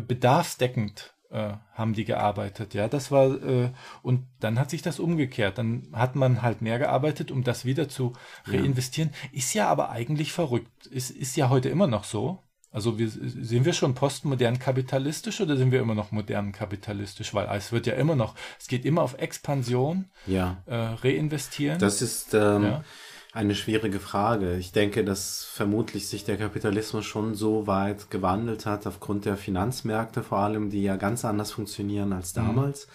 bedarfsdeckend 0.00 1.14
äh, 1.30 1.52
haben 1.74 1.92
die 1.94 2.04
gearbeitet, 2.04 2.74
ja, 2.74 2.88
das 2.88 3.10
war, 3.10 3.42
äh, 3.42 3.70
und 4.02 4.26
dann 4.40 4.58
hat 4.58 4.70
sich 4.70 4.82
das 4.82 4.98
umgekehrt, 4.98 5.58
dann 5.58 5.88
hat 5.92 6.16
man 6.16 6.42
halt 6.42 6.60
mehr 6.62 6.78
gearbeitet, 6.78 7.30
um 7.30 7.44
das 7.44 7.64
wieder 7.64 7.88
zu 7.88 8.12
reinvestieren, 8.46 9.10
ist 9.32 9.54
ja 9.54 9.68
aber 9.68 9.90
eigentlich 9.90 10.32
verrückt, 10.32 10.86
ist, 10.86 11.10
ist 11.10 11.36
ja 11.36 11.48
heute 11.48 11.68
immer 11.68 11.86
noch 11.86 12.04
so, 12.04 12.42
also 12.72 12.98
wir, 12.98 13.08
sind 13.08 13.64
wir 13.64 13.72
schon 13.72 13.94
postmodern 13.94 14.60
kapitalistisch 14.60 15.40
oder 15.40 15.56
sind 15.56 15.72
wir 15.72 15.80
immer 15.80 15.96
noch 15.96 16.12
modern 16.12 16.52
kapitalistisch, 16.52 17.34
weil 17.34 17.48
es 17.56 17.72
wird 17.72 17.86
ja 17.86 17.94
immer 17.94 18.14
noch, 18.14 18.36
es 18.60 18.68
geht 18.68 18.84
immer 18.84 19.02
auf 19.02 19.14
Expansion, 19.18 20.06
Ja. 20.26 20.62
äh, 20.66 20.74
reinvestieren. 20.76 21.80
Das 21.80 22.00
ist 22.00 22.32
ähm, 22.34 22.62
Ja. 22.64 22.84
Eine 23.32 23.54
schwierige 23.54 24.00
Frage. 24.00 24.56
Ich 24.56 24.72
denke, 24.72 25.04
dass 25.04 25.44
vermutlich 25.44 26.08
sich 26.08 26.24
der 26.24 26.36
Kapitalismus 26.36 27.04
schon 27.04 27.34
so 27.34 27.66
weit 27.66 28.10
gewandelt 28.10 28.66
hat, 28.66 28.86
aufgrund 28.86 29.24
der 29.24 29.36
Finanzmärkte 29.36 30.22
vor 30.22 30.38
allem, 30.38 30.70
die 30.70 30.82
ja 30.82 30.96
ganz 30.96 31.24
anders 31.24 31.52
funktionieren 31.52 32.12
als 32.12 32.32
damals, 32.32 32.88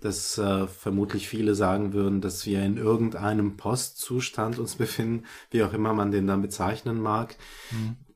dass 0.00 0.38
äh, 0.38 0.66
vermutlich 0.66 1.28
viele 1.28 1.54
sagen 1.54 1.92
würden, 1.92 2.20
dass 2.20 2.46
wir 2.46 2.62
in 2.64 2.76
irgendeinem 2.76 3.56
Postzustand 3.56 4.58
uns 4.58 4.74
befinden, 4.74 5.24
wie 5.50 5.62
auch 5.62 5.72
immer 5.72 5.94
man 5.94 6.10
den 6.10 6.26
dann 6.26 6.42
bezeichnen 6.42 7.00
mag. 7.00 7.36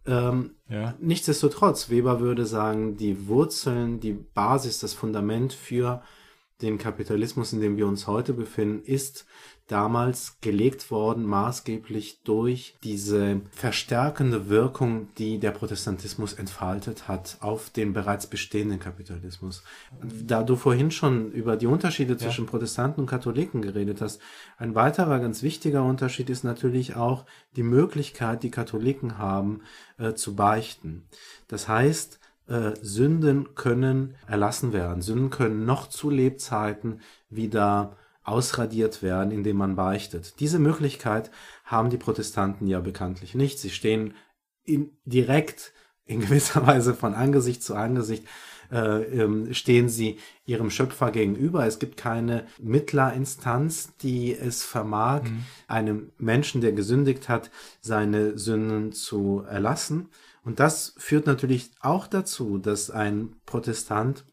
Ähm, 0.06 0.56
ja. 0.68 0.94
Nichtsdestotrotz, 0.98 1.88
Weber 1.88 2.20
würde 2.20 2.46
sagen, 2.46 2.96
die 2.96 3.28
Wurzeln, 3.28 4.00
die 4.00 4.12
Basis, 4.12 4.80
das 4.80 4.94
Fundament 4.94 5.52
für 5.52 6.02
den 6.62 6.78
Kapitalismus, 6.78 7.52
in 7.52 7.60
dem 7.60 7.76
wir 7.76 7.86
uns 7.86 8.06
heute 8.06 8.34
befinden, 8.34 8.82
ist 8.84 9.24
damals 9.70 10.38
gelegt 10.40 10.90
worden, 10.90 11.24
maßgeblich 11.24 12.22
durch 12.24 12.76
diese 12.82 13.40
verstärkende 13.52 14.48
Wirkung, 14.48 15.08
die 15.18 15.38
der 15.38 15.52
Protestantismus 15.52 16.32
entfaltet 16.32 17.08
hat 17.08 17.36
auf 17.40 17.70
den 17.70 17.92
bereits 17.92 18.26
bestehenden 18.26 18.80
Kapitalismus. 18.80 19.62
Da 20.02 20.42
du 20.42 20.56
vorhin 20.56 20.90
schon 20.90 21.30
über 21.32 21.56
die 21.56 21.66
Unterschiede 21.66 22.16
zwischen 22.16 22.46
Protestanten 22.46 23.02
und 23.02 23.06
Katholiken 23.06 23.62
geredet 23.62 24.00
hast, 24.00 24.20
ein 24.58 24.74
weiterer 24.74 25.20
ganz 25.20 25.42
wichtiger 25.42 25.84
Unterschied 25.84 26.30
ist 26.30 26.44
natürlich 26.44 26.96
auch 26.96 27.24
die 27.56 27.62
Möglichkeit, 27.62 28.42
die 28.42 28.50
Katholiken 28.50 29.18
haben, 29.18 29.62
äh, 29.98 30.14
zu 30.14 30.34
beichten. 30.34 31.04
Das 31.48 31.68
heißt, 31.68 32.18
äh, 32.48 32.72
Sünden 32.82 33.54
können 33.54 34.16
erlassen 34.26 34.72
werden. 34.72 35.02
Sünden 35.02 35.30
können 35.30 35.64
noch 35.64 35.88
zu 35.88 36.10
Lebzeiten 36.10 37.00
wieder 37.28 37.96
ausradiert 38.22 39.02
werden, 39.02 39.30
indem 39.30 39.56
man 39.56 39.76
beichtet. 39.76 40.34
Diese 40.40 40.58
Möglichkeit 40.58 41.30
haben 41.64 41.90
die 41.90 41.96
Protestanten 41.96 42.66
ja 42.66 42.80
bekanntlich 42.80 43.34
nicht. 43.34 43.58
Sie 43.58 43.70
stehen 43.70 44.14
in, 44.64 44.96
direkt 45.04 45.72
in 46.04 46.20
gewisser 46.20 46.66
Weise 46.66 46.94
von 46.94 47.14
Angesicht 47.14 47.62
zu 47.62 47.74
Angesicht 47.74 48.24
äh, 48.70 49.02
ähm, 49.22 49.52
stehen 49.52 49.88
sie 49.88 50.18
ihrem 50.44 50.70
Schöpfer 50.70 51.10
gegenüber. 51.10 51.66
Es 51.66 51.78
gibt 51.78 51.96
keine 51.96 52.46
Mittlerinstanz, 52.60 53.96
die 53.96 54.34
es 54.34 54.62
vermag, 54.62 55.22
einem 55.66 56.12
Menschen, 56.18 56.60
der 56.60 56.72
gesündigt 56.72 57.28
hat, 57.28 57.50
seine 57.80 58.38
Sünden 58.38 58.92
zu 58.92 59.44
erlassen. 59.48 60.08
Und 60.44 60.60
das 60.60 60.94
führt 60.96 61.26
natürlich 61.26 61.70
auch 61.80 62.06
dazu, 62.06 62.58
dass 62.58 62.90
ein 62.90 63.36
Protestant 63.44 64.24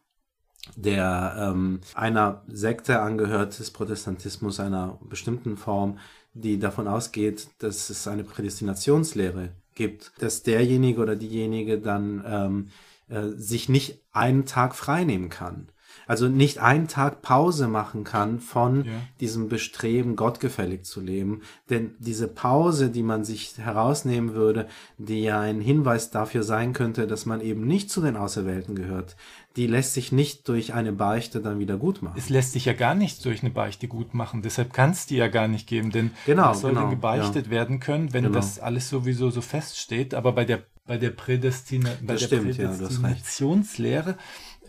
der 0.75 1.36
ähm, 1.39 1.79
einer 1.95 2.43
Sekte 2.47 3.00
angehört 3.01 3.57
des 3.59 3.71
Protestantismus, 3.71 4.59
einer 4.59 5.00
bestimmten 5.09 5.57
Form, 5.57 5.97
die 6.33 6.59
davon 6.59 6.88
ausgeht, 6.88 7.47
dass 7.59 7.89
es 7.89 8.07
eine 8.07 8.24
Prädestinationslehre 8.24 9.50
gibt, 9.75 10.12
dass 10.19 10.43
derjenige 10.43 11.01
oder 11.01 11.15
diejenige 11.15 11.79
dann 11.79 12.24
ähm, 12.27 12.67
äh, 13.09 13.29
sich 13.38 13.69
nicht 13.69 14.01
einen 14.12 14.45
Tag 14.45 14.75
frei 14.75 15.03
nehmen 15.03 15.29
kann. 15.29 15.69
also 16.05 16.27
nicht 16.29 16.59
einen 16.59 16.88
Tag 16.88 17.21
Pause 17.21 17.67
machen 17.67 18.03
kann 18.03 18.39
von 18.39 18.86
Ja. 18.86 18.91
diesem 19.19 19.50
Bestreben, 19.50 20.15
gottgefällig 20.15 20.83
zu 20.86 21.01
leben. 21.01 21.41
Denn 21.69 21.95
diese 22.00 22.27
Pause, 22.29 22.89
die 22.89 23.03
man 23.03 23.24
sich 23.25 23.57
herausnehmen 23.57 24.33
würde, 24.33 24.67
die 24.97 25.24
ja 25.24 25.39
ein 25.41 25.59
Hinweis 25.59 26.09
dafür 26.12 26.43
sein 26.43 26.71
könnte, 26.74 27.07
dass 27.07 27.25
man 27.25 27.41
eben 27.41 27.65
nicht 27.67 27.89
zu 27.89 28.00
den 28.01 28.15
Auserwählten 28.15 28.75
gehört, 28.75 29.15
die 29.57 29.65
lässt 29.67 29.95
sich 29.95 30.11
nicht 30.11 30.47
durch 30.47 30.73
eine 30.73 30.93
Beichte 30.93 31.41
dann 31.41 31.57
wieder 31.57 31.77
gut 31.77 32.03
machen. 32.03 32.15
Es 32.17 32.29
lässt 32.29 32.53
sich 32.53 32.65
ja 32.65 32.73
gar 32.73 32.93
nicht 32.93 33.25
durch 33.25 33.41
eine 33.41 33.49
Beichte 33.49 33.87
gut 33.87 34.13
machen. 34.13 34.43
Deshalb 34.43 34.71
kann 34.71 34.91
es 34.91 35.07
die 35.07 35.15
ja 35.17 35.27
gar 35.27 35.47
nicht 35.47 35.67
geben. 35.67 35.91
Denn 35.91 36.11
Genau, 36.27 36.53
soll 36.53 36.69
genau, 36.71 36.81
denn 36.81 36.91
gebeichtet 36.91 37.49
werden 37.49 37.79
können, 37.79 38.13
wenn 38.13 38.25
Genau. 38.25 38.35
das 38.35 38.59
alles 38.59 38.87
sowieso 38.87 39.31
so 39.31 39.41
feststeht? 39.41 40.13
Aber 40.13 40.31
bei 40.33 40.45
der, 40.45 40.63
bei 40.85 40.97
der, 40.97 41.09
Prädestina, 41.09 41.89
bei 42.01 42.13
Das 42.13 42.21
der 42.21 42.27
stimmt, 42.27 42.55
ja. 42.57 42.69
Prädestinationslehre, 42.69 44.17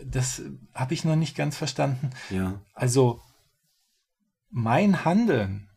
das 0.05 0.43
habe 0.73 0.95
ich 0.95 1.05
noch 1.05 1.17
nicht 1.17 1.37
ganz 1.37 1.57
verstanden. 1.57 2.11
Ja. 2.31 2.63
Also 2.73 3.21
mein 4.51 5.05
Handeln, 5.05 5.69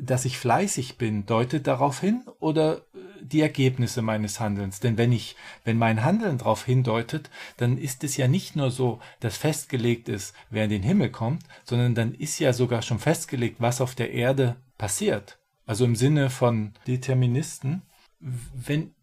dass 0.00 0.24
ich 0.26 0.38
fleißig 0.38 0.98
bin, 0.98 1.24
deutet 1.24 1.66
darauf 1.66 2.00
hin 2.00 2.24
oder 2.40 2.82
die 3.22 3.40
Ergebnisse 3.40 4.02
meines 4.02 4.40
Handelns? 4.40 4.80
Denn 4.80 4.98
wenn 4.98 5.12
ich, 5.12 5.36
wenn 5.64 5.78
mein 5.78 6.04
Handeln 6.04 6.38
darauf 6.38 6.64
hindeutet, 6.64 7.30
dann 7.56 7.78
ist 7.78 8.04
es 8.04 8.16
ja 8.16 8.28
nicht 8.28 8.56
nur 8.56 8.70
so, 8.70 9.00
dass 9.20 9.36
festgelegt 9.36 10.08
ist, 10.08 10.34
wer 10.50 10.64
in 10.64 10.70
den 10.70 10.82
Himmel 10.82 11.10
kommt, 11.10 11.42
sondern 11.64 11.94
dann 11.94 12.14
ist 12.14 12.38
ja 12.38 12.52
sogar 12.52 12.82
schon 12.82 12.98
festgelegt, 12.98 13.56
was 13.60 13.80
auf 13.80 13.94
der 13.94 14.12
Erde 14.12 14.56
passiert. 14.76 15.38
Also 15.66 15.84
im 15.84 15.96
Sinne 15.96 16.30
von 16.30 16.72
Deterministen, 16.86 17.82
wenn 18.20 18.94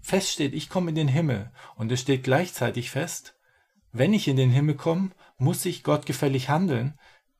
feststeht, 0.00 0.54
ich 0.54 0.68
komme 0.68 0.90
in 0.90 0.94
den 0.94 1.08
Himmel 1.08 1.50
und 1.74 1.90
es 1.90 2.00
steht 2.00 2.22
gleichzeitig 2.22 2.90
fest, 2.90 3.34
wenn 3.92 4.14
ich 4.14 4.28
in 4.28 4.36
den 4.36 4.50
Himmel 4.50 4.76
komme, 4.76 5.10
muss 5.36 5.64
ich 5.64 5.82
gottgefällig 5.82 6.48
handeln, 6.48 6.94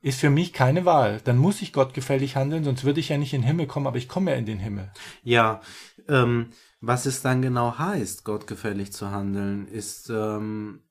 ist 0.06 0.20
für 0.20 0.30
mich 0.30 0.52
keine 0.52 0.84
Wahl. 0.84 1.20
Dann 1.24 1.36
muss 1.36 1.60
ich 1.62 1.72
gottgefällig 1.72 2.36
handeln, 2.36 2.62
sonst 2.62 2.84
würde 2.84 3.00
ich 3.00 3.08
ja 3.08 3.18
nicht 3.18 3.34
in 3.34 3.40
den 3.40 3.46
Himmel 3.48 3.66
kommen, 3.66 3.88
aber 3.88 3.98
ich 3.98 4.08
komme 4.08 4.30
ja 4.30 4.36
in 4.36 4.46
den 4.46 4.60
Himmel. 4.60 4.92
Ja, 5.24 5.60
ähm, 6.06 6.50
was 6.80 7.06
es 7.06 7.22
dann 7.22 7.42
genau 7.42 7.76
heißt, 7.76 8.22
gottgefällig 8.22 8.92
zu 8.92 9.10
handeln, 9.10 9.66
ist 9.66 10.08
ähm, 10.10 10.82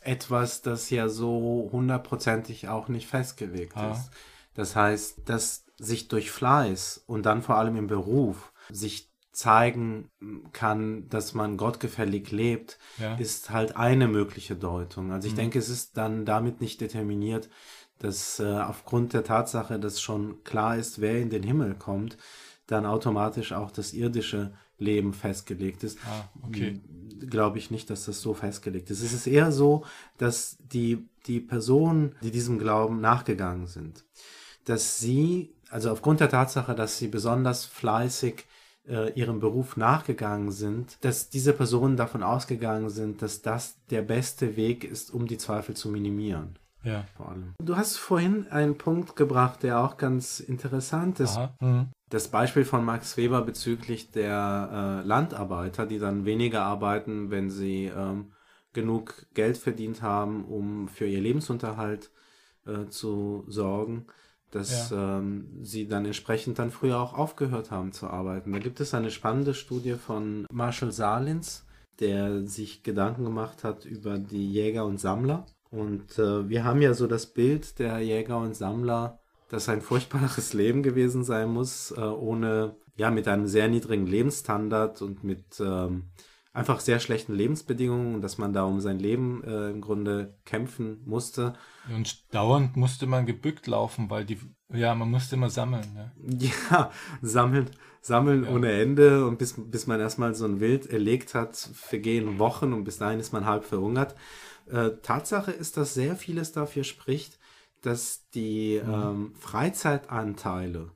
etwas, 0.00 0.62
das 0.62 0.88
ja 0.88 1.10
so 1.10 1.68
hundertprozentig 1.70 2.68
auch 2.68 2.88
nicht 2.88 3.06
festgelegt 3.06 3.76
Ah. 3.76 3.92
ist. 3.92 4.10
Das 4.54 4.74
heißt, 4.74 5.28
dass 5.28 5.66
sich 5.76 6.08
durch 6.08 6.30
Fleiß 6.30 7.04
und 7.06 7.26
dann 7.26 7.42
vor 7.42 7.56
allem 7.58 7.76
im 7.76 7.86
Beruf 7.86 8.50
sich 8.70 9.12
zeigen 9.32 10.10
kann, 10.54 11.10
dass 11.10 11.34
man 11.34 11.58
gottgefällig 11.58 12.30
lebt, 12.30 12.78
Ja. 12.98 13.16
ist 13.16 13.50
halt 13.50 13.76
eine 13.76 14.08
mögliche 14.08 14.56
Deutung. 14.56 15.12
Also 15.12 15.28
ich 15.28 15.34
Mhm. 15.34 15.38
denke, 15.40 15.58
es 15.58 15.68
ist 15.68 15.98
dann 15.98 16.24
damit 16.24 16.62
nicht 16.62 16.80
determiniert, 16.80 17.50
dass 17.98 18.40
äh, 18.40 18.44
aufgrund 18.44 19.12
der 19.12 19.24
Tatsache, 19.24 19.78
dass 19.78 20.00
schon 20.00 20.42
klar 20.44 20.76
ist, 20.76 21.00
wer 21.00 21.20
in 21.20 21.30
den 21.30 21.42
Himmel 21.42 21.74
kommt, 21.74 22.16
dann 22.66 22.86
automatisch 22.86 23.52
auch 23.52 23.70
das 23.70 23.92
irdische 23.92 24.52
Leben 24.78 25.14
festgelegt 25.14 25.84
ist. 25.84 25.98
Ah, 26.06 26.28
okay. 26.46 26.80
Glaube 27.30 27.58
ich 27.58 27.70
nicht, 27.70 27.88
dass 27.88 28.04
das 28.04 28.20
so 28.20 28.34
festgelegt 28.34 28.90
ist. 28.90 29.02
Es 29.02 29.12
ist 29.12 29.26
eher 29.26 29.52
so, 29.52 29.84
dass 30.18 30.58
die, 30.72 31.08
die 31.26 31.40
Personen, 31.40 32.14
die 32.22 32.30
diesem 32.30 32.58
Glauben 32.58 33.00
nachgegangen 33.00 33.66
sind, 33.66 34.04
dass 34.64 34.98
sie, 34.98 35.54
also 35.70 35.90
aufgrund 35.90 36.20
der 36.20 36.28
Tatsache, 36.28 36.74
dass 36.74 36.98
sie 36.98 37.08
besonders 37.08 37.64
fleißig 37.64 38.44
äh, 38.86 39.12
ihrem 39.18 39.40
Beruf 39.40 39.76
nachgegangen 39.76 40.50
sind, 40.50 40.98
dass 41.00 41.30
diese 41.30 41.52
Personen 41.52 41.96
davon 41.96 42.22
ausgegangen 42.22 42.90
sind, 42.90 43.22
dass 43.22 43.42
das 43.42 43.76
der 43.90 44.02
beste 44.02 44.56
Weg 44.56 44.84
ist, 44.84 45.10
um 45.10 45.26
die 45.26 45.38
Zweifel 45.38 45.74
zu 45.74 45.88
minimieren. 45.88 46.58
Ja. 46.82 47.04
Vor 47.16 47.28
allem. 47.30 47.54
Du 47.62 47.76
hast 47.76 47.96
vorhin 47.96 48.46
einen 48.48 48.78
Punkt 48.78 49.16
gebracht, 49.16 49.62
der 49.62 49.80
auch 49.80 49.96
ganz 49.96 50.40
interessant 50.40 51.20
ist. 51.20 51.38
Mhm. 51.60 51.88
Das 52.08 52.28
Beispiel 52.28 52.64
von 52.64 52.84
Max 52.84 53.16
Weber 53.16 53.42
bezüglich 53.42 54.12
der 54.12 55.02
äh, 55.02 55.06
Landarbeiter, 55.06 55.86
die 55.86 55.98
dann 55.98 56.24
weniger 56.24 56.62
arbeiten, 56.62 57.30
wenn 57.30 57.50
sie 57.50 57.86
ähm, 57.86 58.32
genug 58.72 59.26
Geld 59.34 59.58
verdient 59.58 60.02
haben, 60.02 60.44
um 60.44 60.86
für 60.86 61.06
ihr 61.06 61.20
Lebensunterhalt 61.20 62.10
äh, 62.66 62.86
zu 62.88 63.44
sorgen, 63.48 64.06
dass 64.50 64.92
ähm, 64.92 65.48
sie 65.62 65.88
dann 65.88 66.04
entsprechend 66.04 66.58
dann 66.58 66.70
früher 66.70 67.00
auch 67.00 67.14
aufgehört 67.14 67.70
haben 67.70 67.92
zu 67.92 68.08
arbeiten. 68.08 68.52
Da 68.52 68.58
gibt 68.58 68.80
es 68.80 68.94
eine 68.94 69.10
spannende 69.10 69.54
Studie 69.54 69.94
von 69.94 70.46
Marshall 70.52 70.92
Salins, 70.92 71.66
der 71.98 72.46
sich 72.46 72.82
Gedanken 72.82 73.24
gemacht 73.24 73.64
hat 73.64 73.84
über 73.84 74.18
die 74.18 74.52
Jäger 74.52 74.84
und 74.84 74.98
Sammler. 75.00 75.46
Und 75.70 76.18
äh, 76.18 76.48
wir 76.48 76.64
haben 76.64 76.82
ja 76.82 76.94
so 76.94 77.06
das 77.06 77.26
Bild 77.26 77.78
der 77.78 77.98
Jäger 78.00 78.38
und 78.38 78.54
Sammler, 78.54 79.18
das 79.48 79.68
ein 79.68 79.80
furchtbares 79.80 80.52
Leben 80.52 80.82
gewesen 80.82 81.24
sein 81.24 81.50
muss, 81.50 81.92
äh, 81.92 82.00
ohne, 82.00 82.76
ja, 82.96 83.10
mit 83.10 83.28
einem 83.28 83.46
sehr 83.46 83.68
niedrigen 83.68 84.06
Lebensstandard 84.06 85.02
und 85.02 85.24
mit 85.24 85.60
ähm, 85.60 86.10
einfach 86.52 86.80
sehr 86.80 87.00
schlechten 87.00 87.34
Lebensbedingungen 87.34 88.22
dass 88.22 88.38
man 88.38 88.52
da 88.52 88.64
um 88.64 88.80
sein 88.80 88.98
Leben 88.98 89.44
äh, 89.44 89.70
im 89.70 89.80
Grunde 89.82 90.38
kämpfen 90.44 91.02
musste. 91.04 91.52
Und 91.94 92.34
dauernd 92.34 92.76
musste 92.76 93.06
man 93.06 93.26
gebückt 93.26 93.66
laufen, 93.66 94.08
weil 94.08 94.24
die, 94.24 94.40
ja, 94.72 94.94
man 94.94 95.10
musste 95.10 95.36
immer 95.36 95.50
sammeln. 95.50 95.86
Ja. 95.96 96.10
Ja, 96.70 96.90
sammeln, 97.22 97.70
sammeln 98.00 98.44
Ja. 98.44 98.50
ohne 98.50 98.72
Ende 98.72 99.26
und 99.26 99.38
bis, 99.38 99.54
bis 99.56 99.86
man 99.86 100.00
erstmal 100.00 100.34
so 100.34 100.44
ein 100.44 100.60
Wild 100.60 100.86
erlegt 100.86 101.34
hat, 101.34 101.56
vergehen 101.56 102.38
Wochen 102.38 102.72
und 102.72 102.84
bis 102.84 102.98
dahin 102.98 103.20
ist 103.20 103.32
man 103.32 103.46
halb 103.46 103.64
verhungert. 103.64 104.14
Äh, 104.70 104.90
Tatsache 105.02 105.52
ist, 105.52 105.76
dass 105.76 105.94
sehr 105.94 106.16
vieles 106.16 106.52
dafür 106.52 106.84
spricht, 106.84 107.38
dass 107.82 108.28
die 108.30 108.74
ähm, 108.74 109.32
Freizeitanteile 109.38 110.90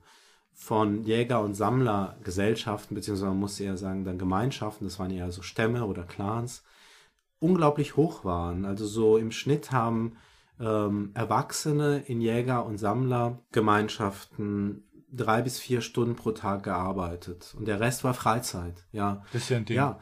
von 0.53 1.03
Jäger- 1.05 1.41
und 1.41 1.55
Sammlergesellschaften, 1.55 2.95
beziehungsweise 2.95 3.29
man 3.29 3.39
muss 3.39 3.59
eher 3.59 3.77
sagen, 3.77 4.03
dann 4.03 4.17
Gemeinschaften, 4.19 4.85
das 4.85 4.99
waren 4.99 5.11
eher 5.11 5.31
so 5.31 5.41
Stämme 5.41 5.85
oder 5.85 6.03
Clans, 6.03 6.63
unglaublich 7.39 7.95
hoch 7.95 8.25
waren. 8.25 8.65
Also 8.65 8.85
so 8.85 9.17
im 9.17 9.31
Schnitt 9.31 9.71
haben 9.71 10.17
ähm, 10.61 11.11
Erwachsene 11.13 12.03
in 12.05 12.21
Jäger- 12.21 12.65
und 12.65 12.77
Sammlergemeinschaften 12.77 14.83
drei 15.11 15.41
bis 15.41 15.59
vier 15.59 15.81
Stunden 15.81 16.15
pro 16.15 16.31
Tag 16.31 16.63
gearbeitet. 16.63 17.53
Und 17.57 17.67
der 17.67 17.79
Rest 17.79 18.03
war 18.03 18.13
Freizeit, 18.13 18.85
ja. 18.91 19.23
Das 19.33 19.43
ist 19.43 19.49
ja 19.49 19.57
ein 19.57 19.65
Ding. 19.65 19.75
Ja, 19.75 19.99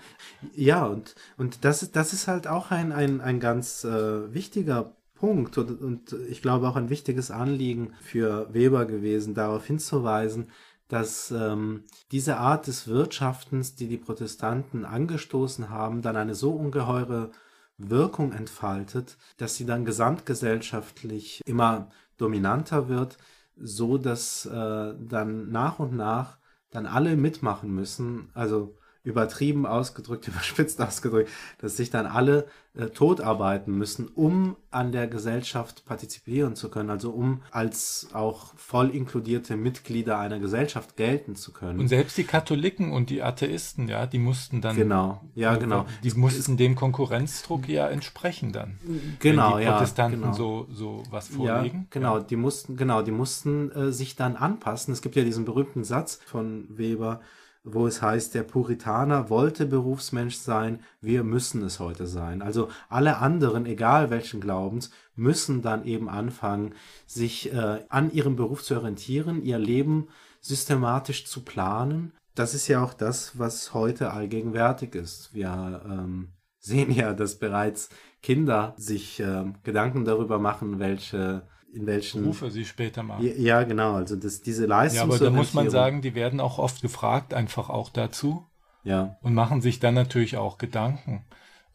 ja 0.56 0.86
und, 0.86 1.16
und 1.38 1.66
das, 1.66 1.82
ist, 1.82 1.96
das 1.96 2.14
ist 2.14 2.28
halt 2.28 2.48
auch 2.48 2.72
ein, 2.72 2.92
ein, 2.92 3.22
ein 3.22 3.40
ganz 3.40 3.84
äh, 3.84 4.34
wichtiger 4.34 4.94
Punkt 5.16 5.58
und, 5.58 5.82
und 5.82 6.16
ich 6.30 6.42
glaube 6.42 6.70
auch 6.70 6.76
ein 6.76 6.90
wichtiges 6.90 7.32
Anliegen 7.32 7.94
für 8.02 8.54
Weber 8.54 8.86
gewesen, 8.86 9.34
darauf 9.34 9.66
hinzuweisen, 9.66 10.50
dass 10.88 11.32
ähm, 11.32 11.84
diese 12.12 12.38
Art 12.38 12.68
des 12.68 12.88
Wirtschaftens, 12.88 13.76
die 13.76 13.88
die 13.88 13.98
Protestanten 13.98 14.86
angestoßen 14.86 15.70
haben, 15.70 16.02
dann 16.02 16.16
eine 16.16 16.36
so 16.36 16.52
ungeheure 16.52 17.32
Wirkung 17.80 18.34
entfaltet, 18.34 19.18
dass 19.38 19.56
sie 19.56 19.66
dann 19.66 19.86
gesamtgesellschaftlich 19.86 21.42
immer 21.46 21.90
dominanter 22.18 22.90
wird, 22.90 23.18
so 23.56 23.98
dass 23.98 24.46
äh, 24.46 24.94
dann 25.00 25.50
nach 25.50 25.80
und 25.80 25.96
nach 25.96 26.38
dann 26.70 26.86
alle 26.86 27.16
mitmachen 27.16 27.74
müssen, 27.74 28.30
also 28.34 28.78
übertrieben 29.04 29.66
ausgedrückt, 29.66 30.28
überspitzt 30.30 30.82
ausgedrückt, 30.82 31.30
dass 31.60 31.78
sich 31.78 31.90
dann 31.90 32.06
alle 32.06 32.48
äh, 32.76 32.88
totarbeiten 32.88 33.76
müssen, 33.78 34.08
um 34.08 34.56
an 34.72 34.92
der 34.92 35.08
Gesellschaft 35.08 35.86
partizipieren 35.86 36.56
zu 36.56 36.70
können, 36.70 36.90
also 36.90 37.10
um 37.12 37.42
als 37.52 38.10
auch 38.14 38.54
voll 38.56 38.90
inkludierte 38.90 39.58
Mitglieder 39.58 40.20
einer 40.20 40.40
Gesellschaft 40.40 40.96
gelten 40.96 41.36
zu 41.36 41.52
können. 41.52 41.80
Und 41.80 41.88
selbst 41.88 42.18
die 42.18 42.26
Katholiken 42.26 42.92
und 42.92 43.10
die 43.10 43.24
Atheisten, 43.24 43.88
ja, 43.88 44.06
die 44.06 44.20
mussten 44.20 44.62
dann. 44.62 44.76
genau, 44.76 45.22
ja, 45.34 45.56
genau. 45.56 45.86
Die 46.04 46.12
mussten 46.12 46.58
dem 46.58 46.76
Konkurrenzdruck 46.76 47.68
ja 47.68 47.88
entsprechen 47.90 48.52
dann. 48.52 48.78
Genau, 49.20 49.54
wenn 49.54 49.58
die 49.60 49.64
ja, 49.64 49.72
Protestanten 49.72 50.22
genau. 50.22 50.34
so, 50.34 50.68
so 50.72 51.04
was 51.10 51.30
Ja, 51.30 51.56
vorlegen. 51.56 51.88
genau, 51.90 52.20
die 52.20 52.36
mussten, 52.36 52.78
genau, 52.78 53.02
die 53.02 53.12
mussten 53.12 53.72
äh, 53.72 53.92
sich 53.92 54.16
dann 54.16 54.36
anpassen. 54.36 54.94
Es 54.94 55.02
gibt 55.02 55.16
ja 55.16 55.24
diesen 55.24 55.46
berühmten 55.46 55.84
Satz 55.84 56.20
von 56.26 56.66
Weber, 56.70 57.22
wo 57.64 57.88
es 57.88 58.02
heißt, 58.02 58.34
der 58.34 58.44
Puritaner 58.44 59.30
wollte 59.30 59.66
Berufsmensch 59.66 60.36
sein, 60.36 60.80
wir 61.02 61.24
müssen 61.24 61.62
es 61.64 61.80
heute 61.80 62.08
sein. 62.08 62.42
Also 62.42 62.70
alle 62.90 63.18
anderen, 63.18 63.66
egal 63.66 64.10
welchen 64.10 64.42
Glaubens, 64.42 64.92
müssen 65.16 65.62
dann 65.62 65.86
eben 65.86 66.10
anfangen, 66.10 66.74
sich 67.06 67.54
äh, 67.54 67.84
an 67.90 68.12
ihrem 68.12 68.36
Beruf 68.36 68.64
zu 68.64 68.76
orientieren, 68.76 69.44
ihr 69.44 69.60
Leben 69.60 70.08
systematisch 70.42 71.26
zu 71.26 71.42
planen. 71.44 72.14
Das 72.36 72.54
ist 72.54 72.68
ja 72.68 72.84
auch 72.84 72.94
das, 72.94 73.38
was 73.38 73.74
heute 73.74 74.12
allgegenwärtig 74.12 74.96
ist. 74.96 75.34
Wir 75.34 75.82
ähm, 75.86 76.30
sehen 76.60 76.92
ja, 76.92 77.14
dass 77.14 77.40
bereits 77.40 77.90
Kinder 78.22 78.74
sich 78.78 79.20
ähm, 79.20 79.56
Gedanken 79.64 80.06
darüber 80.06 80.40
machen, 80.40 80.80
welche 80.80 81.44
in 81.74 81.86
welchen 81.86 82.22
Berufe 82.22 82.52
sie 82.52 82.66
später 82.66 83.04
machen. 83.04 83.26
ja, 83.26 83.34
ja, 83.34 83.64
genau, 83.64 83.96
also 83.96 84.16
das, 84.16 84.42
diese 84.42 84.64
Ja, 84.64 84.70
Leistung. 84.70 85.02
aber 85.10 85.20
da 85.20 85.30
muss 85.30 85.54
man 85.54 85.70
sagen, 85.70 86.02
die 86.02 86.16
werden 86.16 86.40
auch 86.40 86.58
oft 86.60 86.82
gefragt, 86.82 87.34
einfach 87.34 87.70
auch 87.70 87.90
dazu 87.90 88.46
ja, 88.84 89.18
und 89.22 89.34
machen 89.34 89.62
sich 89.62 89.80
dann 89.80 89.94
natürlich 89.94 90.38
auch 90.38 90.58
Gedanken. 90.58 91.26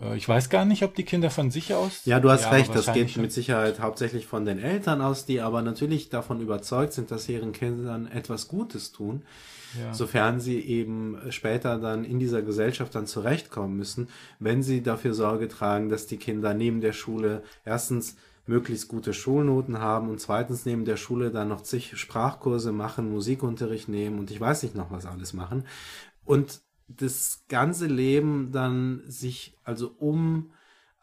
Äh, 0.01 0.17
ich 0.17 0.29
weiß 0.29 0.49
gar 0.51 0.65
nicht, 0.65 0.83
ob 0.83 0.95
die 0.95 1.05
Kinder 1.05 1.31
von 1.31 1.51
sich 1.51 1.75
aus. 1.75 2.05
Ja, 2.05 2.21
du 2.21 2.31
hast 2.31 2.45
ja, 2.45 2.51
recht, 2.51 2.75
das 2.75 2.93
geht 2.93 3.17
mit 3.17 3.33
Sicherheit 3.33 3.81
hauptsächlich 3.81 4.27
von 4.27 4.45
den 4.45 4.59
Eltern 4.59 5.01
aus, 5.01 5.27
die 5.27 5.41
aber 5.41 5.63
natürlich 5.63 6.09
davon 6.09 6.41
überzeugt 6.41 6.93
sind, 6.93 7.11
dass 7.11 7.25
sie 7.25 7.35
ihren 7.35 7.53
Kindern 7.53 8.07
etwas 8.07 8.49
Gutes 8.49 8.93
tun. 8.93 9.23
Ja. 9.81 9.93
Sofern 9.93 10.39
sie 10.39 10.61
eben 10.61 11.19
später 11.31 11.79
dann 11.79 12.05
in 12.05 12.21
dieser 12.21 12.43
Gesellschaft 12.43 12.95
dann 12.95 13.07
zurechtkommen 13.07 13.77
müssen, 13.77 14.09
wenn 14.39 14.63
sie 14.63 14.83
dafür 14.85 15.15
Sorge 15.15 15.49
tragen, 15.49 15.89
dass 15.89 16.07
die 16.07 16.17
Kinder 16.17 16.55
neben 16.55 16.81
der 16.81 16.93
Schule 16.93 17.43
erstens 17.65 18.17
möglichst 18.47 18.89
gute 18.89 19.15
Schulnoten 19.15 19.79
haben 19.79 20.11
und 20.11 20.21
zweitens 20.21 20.67
neben 20.67 20.85
der 20.85 20.97
Schule 20.97 21.31
dann 21.31 21.49
noch 21.49 21.63
zig 21.63 21.97
Sprachkurse 21.97 22.73
machen, 22.73 23.11
Musikunterricht 23.11 23.89
nehmen 23.89 24.19
und 24.19 24.31
ich 24.31 24.41
weiß 24.41 24.63
nicht 24.63 24.75
noch 24.75 24.91
was 24.91 25.07
alles 25.07 25.33
machen. 25.33 25.65
Und 26.25 26.61
das 26.89 27.45
ganze 27.49 27.87
Leben 27.87 28.53
dann 28.53 29.03
sich 29.07 29.57
also 29.65 29.95
um 29.99 30.53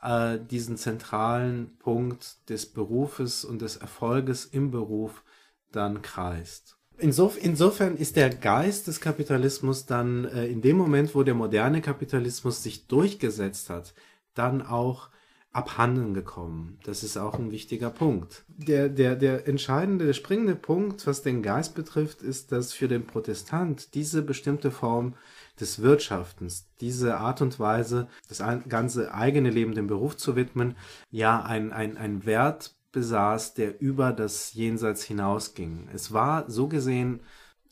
äh, 0.01 0.39
diesen 0.39 0.77
zentralen 0.77 1.77
Punkt 1.79 2.49
des 2.49 2.67
Berufes 2.67 3.43
und 3.43 3.61
des 3.61 3.77
Erfolges 3.77 4.45
im 4.45 4.71
Beruf 4.71 5.23
dann 5.71 6.01
kreist. 6.01 6.77
Insof 6.97 7.43
insofern 7.43 7.97
ist 7.97 8.15
der 8.15 8.29
Geist 8.29 8.85
des 8.87 9.01
Kapitalismus 9.01 9.87
dann 9.87 10.25
äh, 10.25 10.45
in 10.45 10.61
dem 10.61 10.77
Moment, 10.77 11.15
wo 11.15 11.23
der 11.23 11.33
moderne 11.33 11.81
Kapitalismus 11.81 12.61
sich 12.61 12.87
durchgesetzt 12.87 13.71
hat, 13.71 13.95
dann 14.35 14.61
auch 14.61 15.09
abhanden 15.53 16.13
gekommen. 16.13 16.79
Das 16.83 17.03
ist 17.03 17.17
auch 17.17 17.37
ein 17.37 17.51
wichtiger 17.51 17.89
Punkt. 17.89 18.45
Der, 18.47 18.87
der, 18.87 19.15
der 19.15 19.47
entscheidende, 19.47 20.05
der 20.05 20.13
springende 20.13 20.55
Punkt, 20.55 21.05
was 21.05 21.23
den 21.23 21.43
Geist 21.43 21.75
betrifft, 21.75 22.21
ist, 22.21 22.51
dass 22.51 22.71
für 22.71 22.87
den 22.87 23.05
Protestant 23.05 23.93
diese 23.93 24.21
bestimmte 24.21 24.71
Form 24.71 25.15
des 25.59 25.81
Wirtschaftens, 25.81 26.67
diese 26.79 27.17
Art 27.17 27.41
und 27.41 27.59
Weise, 27.59 28.07
das 28.29 28.41
ganze 28.69 29.13
eigene 29.13 29.49
Leben 29.49 29.75
dem 29.75 29.87
Beruf 29.87 30.15
zu 30.15 30.37
widmen, 30.37 30.75
ja 31.09 31.41
ein, 31.41 31.73
ein, 31.73 31.97
ein 31.97 32.25
Wert 32.25 32.75
besaß, 32.93 33.53
der 33.53 33.81
über 33.81 34.13
das 34.13 34.53
Jenseits 34.53 35.03
hinausging. 35.03 35.89
Es 35.93 36.13
war 36.13 36.49
so 36.49 36.67
gesehen 36.67 37.21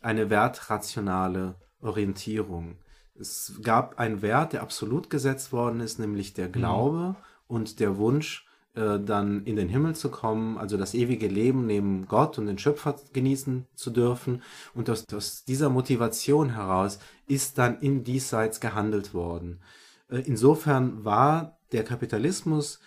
eine 0.01 0.29
wertrationale 0.29 1.55
Orientierung. 1.81 2.77
Es 3.17 3.59
gab 3.63 3.99
einen 3.99 4.21
Wert, 4.21 4.53
der 4.53 4.61
absolut 4.61 5.09
gesetzt 5.09 5.51
worden 5.51 5.79
ist, 5.81 5.99
nämlich 5.99 6.33
der 6.33 6.47
mhm. 6.49 6.53
Glaube 6.53 6.97
mhm. 6.97 7.15
Und 7.49 7.81
der 7.81 7.97
Wunsch, 7.97 8.45
äh, 8.75 8.99
dann 8.99 9.43
in 9.43 9.55
den 9.55 9.67
Himmel 9.67 9.95
zu 9.95 10.09
kommen, 10.09 10.57
also 10.57 10.77
das 10.77 10.93
ewige 10.93 11.27
Leben 11.27 11.65
neben 11.65 12.07
Gott 12.07 12.37
und 12.37 12.45
den 12.45 12.59
Schöpfer 12.59 12.95
genießen 13.11 13.65
zu 13.73 13.89
dürfen. 13.89 14.43
Und 14.73 14.89
aus, 14.89 15.05
aus 15.13 15.43
dieser 15.43 15.69
Motivation 15.69 16.53
heraus 16.53 16.99
ist 17.27 17.57
dann 17.57 17.79
in 17.79 18.03
diesseits 18.03 18.59
gehandelt 18.59 19.13
worden. 19.13 19.59
Äh, 20.09 20.19
insofern 20.19 21.03
war 21.03 21.57
der 21.71 21.83
Kapitalismus, 21.83 22.79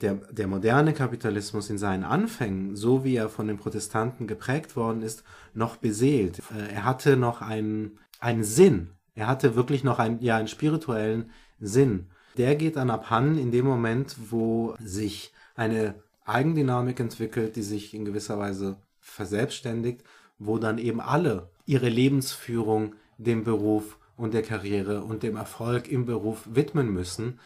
der, 0.00 0.14
der 0.14 0.48
moderne 0.48 0.92
Kapitalismus 0.92 1.70
in 1.70 1.78
seinen 1.78 2.04
Anfängen, 2.04 2.74
so 2.74 3.04
wie 3.04 3.16
er 3.16 3.28
von 3.28 3.46
den 3.46 3.58
Protestanten 3.58 4.26
geprägt 4.26 4.74
worden 4.76 5.02
ist, 5.02 5.22
noch 5.54 5.76
beseelt. 5.76 6.40
Äh, 6.50 6.74
er 6.74 6.84
hatte 6.84 7.16
noch 7.16 7.42
einen, 7.42 8.00
einen 8.18 8.42
Sinn. 8.42 8.90
Er 9.14 9.28
hatte 9.28 9.54
wirklich 9.54 9.84
noch 9.84 10.00
einen, 10.00 10.20
ja, 10.20 10.36
einen 10.36 10.48
spirituellen 10.48 11.30
Sinn 11.60 12.08
der 12.38 12.56
geht 12.56 12.76
dann 12.76 12.90
abhanden 12.90 13.38
in 13.38 13.50
dem 13.50 13.66
Moment, 13.66 14.16
wo 14.30 14.74
sich 14.82 15.32
eine 15.54 15.96
Eigendynamik 16.24 17.00
entwickelt, 17.00 17.56
die 17.56 17.62
sich 17.62 17.94
in 17.94 18.04
gewisser 18.04 18.38
Weise 18.38 18.76
verselbstständigt, 19.00 20.04
wo 20.38 20.58
dann 20.58 20.78
eben 20.78 21.00
alle 21.00 21.50
ihre 21.66 21.88
Lebensführung 21.88 22.94
dem 23.16 23.44
Beruf 23.44 23.98
und 24.16 24.34
der 24.34 24.42
Karriere 24.42 25.02
und 25.02 25.22
dem 25.22 25.36
Erfolg 25.36 25.88
im 25.88 26.06
Beruf 26.06 26.46
widmen 26.50 26.92
müssen. 26.92 27.40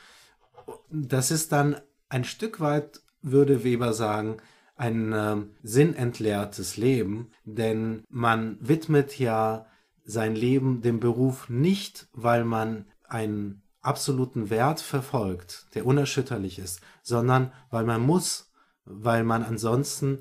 Das 0.90 1.30
ist 1.30 1.52
dann 1.52 1.76
ein 2.08 2.24
Stück 2.24 2.60
weit, 2.60 3.00
würde 3.22 3.64
Weber 3.64 3.92
sagen, 3.92 4.36
ein 4.76 5.12
äh, 5.12 5.36
sinnentleertes 5.62 6.76
Leben, 6.76 7.30
denn 7.44 8.04
man 8.08 8.58
widmet 8.60 9.18
ja 9.18 9.66
sein 10.04 10.34
Leben 10.34 10.82
dem 10.82 10.98
Beruf 10.98 11.48
nicht, 11.48 12.08
weil 12.12 12.44
man 12.44 12.86
ein 13.04 13.61
absoluten 13.82 14.48
Wert 14.48 14.80
verfolgt, 14.80 15.66
der 15.74 15.84
unerschütterlich 15.84 16.58
ist, 16.58 16.80
sondern 17.02 17.52
weil 17.70 17.84
man 17.84 18.00
muss, 18.00 18.50
weil 18.84 19.24
man 19.24 19.42
ansonsten 19.42 20.20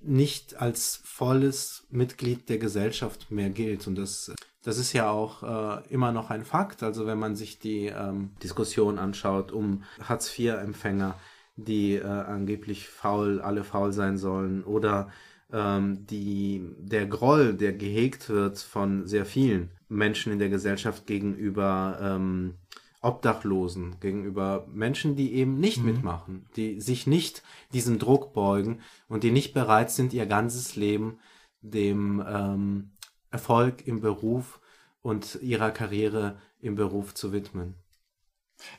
nicht 0.00 0.60
als 0.60 1.00
volles 1.04 1.86
Mitglied 1.90 2.48
der 2.48 2.58
Gesellschaft 2.58 3.30
mehr 3.30 3.50
gilt. 3.50 3.86
Und 3.86 3.96
das, 3.96 4.32
das 4.62 4.78
ist 4.78 4.92
ja 4.92 5.10
auch 5.10 5.42
äh, 5.42 5.88
immer 5.88 6.12
noch 6.12 6.30
ein 6.30 6.44
Fakt. 6.44 6.82
Also 6.82 7.06
wenn 7.06 7.18
man 7.18 7.34
sich 7.34 7.58
die 7.58 7.86
ähm, 7.86 8.30
Diskussion 8.42 8.98
anschaut 8.98 9.50
um 9.50 9.82
Hartz-IV-Empfänger, 10.00 11.14
die 11.56 11.94
äh, 11.96 12.04
angeblich 12.04 12.88
faul, 12.88 13.40
alle 13.40 13.64
faul 13.64 13.92
sein 13.92 14.18
sollen, 14.18 14.62
oder 14.62 15.10
ähm, 15.52 16.06
die, 16.06 16.62
der 16.78 17.06
Groll, 17.06 17.54
der 17.54 17.72
gehegt 17.72 18.28
wird 18.28 18.58
von 18.58 19.06
sehr 19.06 19.26
vielen 19.26 19.70
Menschen 19.88 20.32
in 20.32 20.38
der 20.38 20.50
Gesellschaft 20.50 21.06
gegenüber 21.06 21.98
ähm, 22.00 22.54
Obdachlosen, 23.00 24.00
gegenüber 24.00 24.66
Menschen, 24.68 25.14
die 25.14 25.34
eben 25.34 25.60
nicht 25.60 25.78
mhm. 25.78 25.86
mitmachen, 25.86 26.48
die 26.56 26.80
sich 26.80 27.06
nicht 27.06 27.42
diesem 27.72 27.98
Druck 27.98 28.32
beugen 28.32 28.80
und 29.08 29.22
die 29.22 29.30
nicht 29.30 29.54
bereit 29.54 29.90
sind, 29.90 30.12
ihr 30.12 30.26
ganzes 30.26 30.74
Leben 30.74 31.18
dem 31.60 32.24
ähm, 32.26 32.90
Erfolg 33.30 33.86
im 33.86 34.00
Beruf 34.00 34.60
und 35.00 35.38
ihrer 35.42 35.70
Karriere 35.70 36.40
im 36.60 36.74
Beruf 36.74 37.14
zu 37.14 37.32
widmen. 37.32 37.76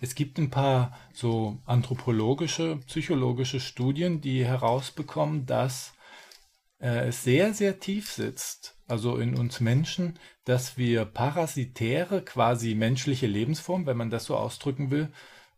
Es 0.01 0.15
gibt 0.15 0.37
ein 0.37 0.49
paar 0.49 0.97
so 1.13 1.59
anthropologische, 1.65 2.79
psychologische 2.87 3.61
Studien, 3.61 4.19
die 4.19 4.43
herausbekommen, 4.43 5.45
dass 5.45 5.93
äh, 6.79 7.07
es 7.07 7.23
sehr, 7.23 7.53
sehr 7.53 7.79
tief 7.79 8.11
sitzt, 8.11 8.77
also 8.89 9.17
in 9.17 9.37
uns 9.37 9.59
Menschen, 9.59 10.19
dass 10.45 10.77
wir 10.77 11.05
parasitäre, 11.05 12.21
quasi 12.23 12.75
menschliche 12.75 13.27
Lebensform, 13.27 13.85
wenn 13.85 13.97
man 13.97 14.09
das 14.09 14.25
so 14.25 14.35
ausdrücken 14.35 14.91
will, 14.91 15.09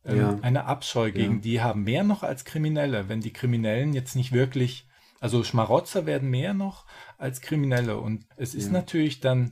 ähm, 0.05 0.17
ja. 0.17 0.39
eine 0.41 0.65
Abscheu 0.65 1.11
gegen 1.11 1.35
ja. 1.35 1.41
die 1.41 1.61
haben. 1.61 1.83
Mehr 1.83 2.03
noch 2.03 2.23
als 2.23 2.45
Kriminelle, 2.45 3.09
wenn 3.09 3.21
die 3.21 3.33
Kriminellen 3.33 3.93
jetzt 3.93 4.15
nicht 4.15 4.31
wirklich, 4.31 4.87
also 5.19 5.43
Schmarotzer 5.43 6.05
werden 6.05 6.29
mehr 6.29 6.53
noch 6.53 6.85
als 7.17 7.41
Kriminelle. 7.41 7.97
Und 7.97 8.25
es 8.35 8.55
ist 8.55 8.67
ja. 8.67 8.71
natürlich 8.73 9.19
dann 9.19 9.51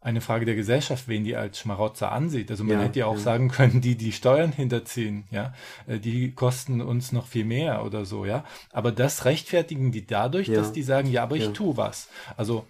eine 0.00 0.20
Frage 0.20 0.44
der 0.44 0.54
Gesellschaft, 0.54 1.08
wen 1.08 1.24
die 1.24 1.34
als 1.34 1.58
Schmarotzer 1.58 2.12
ansieht. 2.12 2.50
Also 2.50 2.62
man 2.62 2.80
hätte 2.80 3.00
ja 3.00 3.06
auch 3.06 3.18
sagen 3.18 3.48
können, 3.48 3.80
die, 3.80 3.96
die 3.96 4.12
Steuern 4.12 4.52
hinterziehen, 4.52 5.24
ja, 5.30 5.52
äh, 5.86 5.98
die 5.98 6.32
kosten 6.32 6.80
uns 6.80 7.10
noch 7.12 7.26
viel 7.26 7.44
mehr 7.44 7.84
oder 7.84 8.04
so, 8.04 8.24
ja. 8.24 8.44
Aber 8.70 8.92
das 8.92 9.24
rechtfertigen 9.24 9.90
die 9.90 10.06
dadurch, 10.06 10.48
dass 10.50 10.72
die 10.72 10.82
sagen, 10.82 11.10
ja, 11.10 11.24
aber 11.24 11.36
ich 11.36 11.48
tue 11.52 11.76
was. 11.76 12.08
Also 12.36 12.64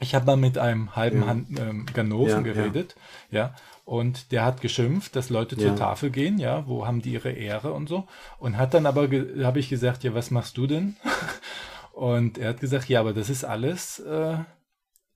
ich 0.00 0.14
habe 0.14 0.26
mal 0.26 0.36
mit 0.36 0.58
einem 0.58 0.96
halben 0.96 1.26
Hand, 1.26 1.58
ähm, 1.58 1.86
Ganoven 1.92 2.42
geredet, 2.44 2.96
ja. 3.30 3.54
und 3.84 4.32
der 4.32 4.44
hat 4.44 4.60
geschimpft, 4.60 5.14
dass 5.14 5.30
Leute 5.30 5.56
zur 5.56 5.76
Tafel 5.76 6.10
gehen, 6.10 6.38
ja, 6.38 6.66
wo 6.66 6.86
haben 6.86 7.02
die 7.02 7.12
ihre 7.12 7.30
Ehre 7.30 7.72
und 7.72 7.88
so. 7.88 8.08
Und 8.38 8.56
hat 8.56 8.74
dann 8.74 8.86
aber, 8.86 9.08
habe 9.44 9.58
ich 9.58 9.68
gesagt, 9.68 10.02
ja, 10.04 10.14
was 10.14 10.30
machst 10.30 10.56
du 10.56 10.66
denn? 10.66 10.96
und 11.92 12.38
er 12.38 12.50
hat 12.50 12.60
gesagt, 12.60 12.88
ja, 12.88 13.00
aber 13.00 13.12
das 13.12 13.30
ist 13.30 13.44
alles, 13.44 14.00
äh, 14.00 14.38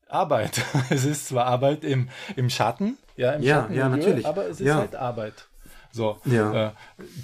Arbeit. 0.09 0.63
Es 0.91 1.05
ist 1.05 1.29
zwar 1.29 1.47
Arbeit 1.47 1.85
im, 1.85 2.09
im 2.37 2.51
Schatten, 2.51 2.99
ja, 3.17 3.33
im 3.33 3.43
ja, 3.43 3.63
Schatten, 3.63 3.75
ja, 3.75 3.89
natürlich. 3.89 4.27
aber 4.27 4.47
es 4.47 4.61
ist 4.61 4.67
ja. 4.67 4.77
halt 4.77 4.95
Arbeit. 4.95 5.49
So, 5.91 6.19
ja. 6.25 6.69
äh, 6.69 6.71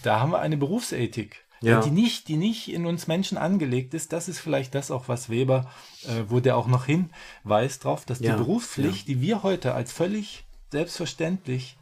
da 0.03 0.21
haben 0.21 0.31
wir 0.31 0.41
eine 0.41 0.57
Berufsethik. 0.57 1.45
Ja. 1.63 1.81
Die 1.81 1.91
nicht, 1.91 2.29
die 2.29 2.37
nicht 2.37 2.73
in 2.73 2.87
uns 2.87 3.07
Menschen 3.07 3.37
angelegt 3.37 3.93
ist, 3.93 4.13
das 4.13 4.29
ist 4.29 4.39
vielleicht 4.39 4.75
das 4.75 4.91
auch, 4.91 5.09
was 5.09 5.29
Weber, 5.29 5.71
äh, 6.05 6.25
wo 6.29 6.41
der 6.41 6.57
auch 6.57 6.67
noch 6.67 6.87
hinweist 6.87 7.85
drauf, 7.85 8.07
dass 8.07 8.21
ja. 8.21 8.33
die 8.33 8.39
Berufspflicht, 8.39 9.09
die 9.09 9.21
wir 9.21 9.43
heute 9.43 9.75
als 9.75 9.93
völlig 9.93 10.47
selbstverständlich 10.71 11.77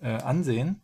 äh, 0.00 0.10
ansehen, 0.10 0.82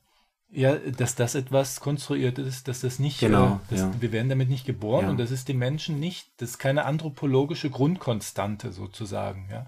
ja, 0.49 0.77
dass 0.77 1.15
das 1.15 1.35
etwas 1.35 1.81
konstruiert 1.81 2.39
ist, 2.39 2.69
dass 2.69 2.81
das 2.81 2.99
nicht, 2.99 3.21
genau, 3.21 3.61
äh, 3.69 3.71
das, 3.71 3.81
ja. 3.81 3.93
wir 4.01 4.13
werden 4.13 4.29
damit 4.29 4.49
nicht 4.49 4.65
geboren 4.65 5.07
ja. 5.07 5.11
und 5.11 5.19
das 5.19 5.31
ist 5.31 5.49
den 5.49 5.59
Menschen 5.59 6.01
nicht, 6.01 6.31
das 6.39 6.51
ist 6.51 6.59
keine 6.59 6.85
anthropologische 6.85 7.69
Grundkonstante 7.69 8.73
sozusagen, 8.73 9.49
ja. 9.51 9.67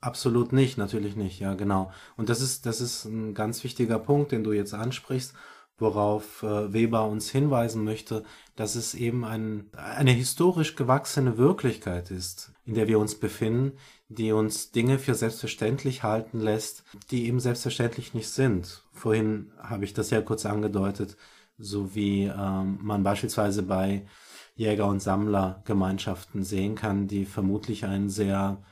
Absolut 0.00 0.52
nicht, 0.52 0.78
natürlich 0.78 1.14
nicht, 1.14 1.38
ja, 1.38 1.54
genau. 1.54 1.92
Und 2.16 2.28
das 2.28 2.40
ist, 2.40 2.66
das 2.66 2.80
ist 2.80 3.04
ein 3.04 3.34
ganz 3.34 3.62
wichtiger 3.62 4.00
Punkt, 4.00 4.32
den 4.32 4.42
du 4.42 4.52
jetzt 4.52 4.74
ansprichst, 4.74 5.32
worauf 5.82 6.42
äh, 6.42 6.72
Weber 6.72 7.04
uns 7.04 7.28
hinweisen 7.30 7.84
möchte, 7.84 8.24
dass 8.56 8.74
es 8.74 8.94
eben 8.94 9.24
ein, 9.24 9.68
eine 9.76 10.12
historisch 10.12 10.76
gewachsene 10.76 11.36
Wirklichkeit 11.36 12.10
ist, 12.10 12.52
in 12.64 12.74
der 12.74 12.88
wir 12.88 12.98
uns 12.98 13.16
befinden, 13.16 13.72
die 14.08 14.32
uns 14.32 14.72
Dinge 14.72 14.98
für 14.98 15.14
selbstverständlich 15.14 16.02
halten 16.02 16.40
lässt, 16.40 16.84
die 17.10 17.26
eben 17.26 17.40
selbstverständlich 17.40 18.14
nicht 18.14 18.30
sind. 18.30 18.84
Vorhin 18.92 19.52
habe 19.58 19.84
ich 19.84 19.92
das 19.92 20.10
ja 20.10 20.22
kurz 20.22 20.46
angedeutet, 20.46 21.16
so 21.58 21.94
wie 21.94 22.24
ähm, 22.24 22.78
man 22.80 23.02
beispielsweise 23.02 23.62
bei 23.62 24.06
Jäger- 24.54 24.86
und 24.88 25.00
Sammlergemeinschaften 25.00 26.44
sehen 26.44 26.74
kann, 26.74 27.08
die 27.08 27.24
vermutlich 27.24 27.84
ein 27.84 28.08
sehr 28.08 28.62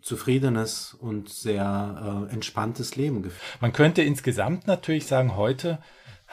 zufriedenes 0.00 0.94
und 0.94 1.28
sehr 1.28 2.26
äh, 2.30 2.32
entspanntes 2.32 2.96
Leben 2.96 3.22
geführt. 3.22 3.42
Man 3.60 3.72
könnte 3.72 4.02
insgesamt 4.02 4.66
natürlich 4.66 5.06
sagen, 5.06 5.36
heute 5.36 5.78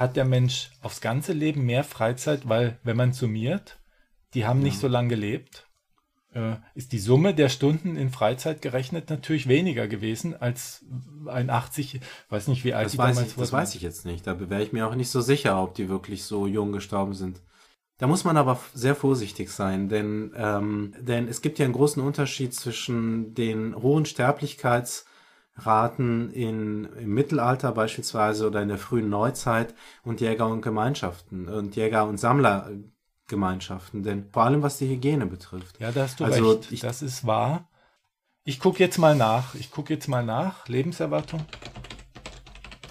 hat 0.02 0.16
der 0.16 0.26
Mensch 0.26 0.72
aufs 0.82 1.00
ganze 1.00 1.32
Leben 1.32 1.66
mehr 1.66 1.84
Freizeit, 1.84 2.50
weil 2.50 2.80
wenn 2.84 2.98
man 2.98 3.14
summiert, 3.14 3.80
die 4.34 4.46
haben 4.46 4.62
nicht 4.62 4.80
so 4.80 4.88
lange 4.88 5.10
gelebt, 5.10 5.68
äh, 6.34 6.56
ist 6.76 6.94
die 6.94 7.00
Summe 7.00 7.34
der 7.36 7.50
Stunden 7.50 7.96
in 7.96 8.10
Freizeit 8.10 8.62
gerechnet 8.62 9.10
natürlich 9.10 9.48
weniger 9.48 9.88
gewesen 9.88 10.36
als 10.36 10.86
ein 11.28 11.50
80, 11.50 12.00
weiß 12.30 12.48
nicht 12.48 12.64
wie 12.64 12.74
alt 12.74 12.86
Das 12.86 12.94
die 12.94 12.98
weiß, 12.98 13.16
damals 13.16 13.32
ich, 13.32 13.38
das 13.38 13.52
weiß 13.52 13.76
ich 13.76 13.82
jetzt 13.82 14.06
nicht. 14.06 14.26
Da 14.26 14.40
wäre 14.40 14.64
ich 14.64 14.72
mir 14.72 14.88
auch 14.88 14.96
nicht 14.96 15.10
so 15.10 15.22
sicher, 15.22 15.62
ob 15.62 15.76
die 15.76 15.90
wirklich 15.90 16.24
so 16.24 16.48
jung 16.48 16.72
gestorben 16.72 17.14
sind. 17.14 17.42
Da 17.98 18.08
muss 18.08 18.24
man 18.24 18.38
aber 18.38 18.60
sehr 18.74 18.96
vorsichtig 18.96 19.52
sein, 19.52 19.88
denn, 19.88 20.34
ähm, 20.36 20.96
denn 21.00 21.28
es 21.28 21.42
gibt 21.42 21.60
ja 21.60 21.66
einen 21.66 21.74
großen 21.76 22.02
Unterschied 22.02 22.56
zwischen 22.56 23.36
den 23.36 23.76
hohen 23.76 24.06
Sterblichkeitsraten 25.58 26.32
in, 26.32 26.86
im 26.98 27.14
Mittelalter 27.14 27.72
beispielsweise 27.72 28.48
oder 28.48 28.62
in 28.62 28.70
der 28.70 28.78
frühen 28.78 29.10
Neuzeit 29.10 29.74
und 30.04 30.22
Jäger 30.22 30.48
und 30.48 30.62
Gemeinschaften 30.62 31.48
und 31.48 31.76
Jäger 31.76 32.06
und 32.08 32.18
Sammlergemeinschaften, 32.20 34.04
denn 34.04 34.30
vor 34.32 34.44
allem 34.44 34.62
was 34.62 34.78
die 34.78 34.90
Hygiene 34.90 35.26
betrifft. 35.26 35.80
Ja, 35.80 35.92
da 35.92 36.04
hast 36.04 36.20
du 36.20 36.26
Also 36.26 36.52
recht. 36.52 36.72
ich- 36.72 36.82
das 36.82 37.02
ist 37.02 37.26
wahr. 37.26 37.68
Ich 38.44 38.60
gucke 38.60 38.80
jetzt 38.80 38.98
mal 38.98 39.16
nach. 39.16 39.54
Ich 39.56 39.70
gucke 39.72 39.94
jetzt 39.94 40.08
mal 40.08 40.26
nach. 40.26 40.68
Lebenserwartung. 40.68 41.46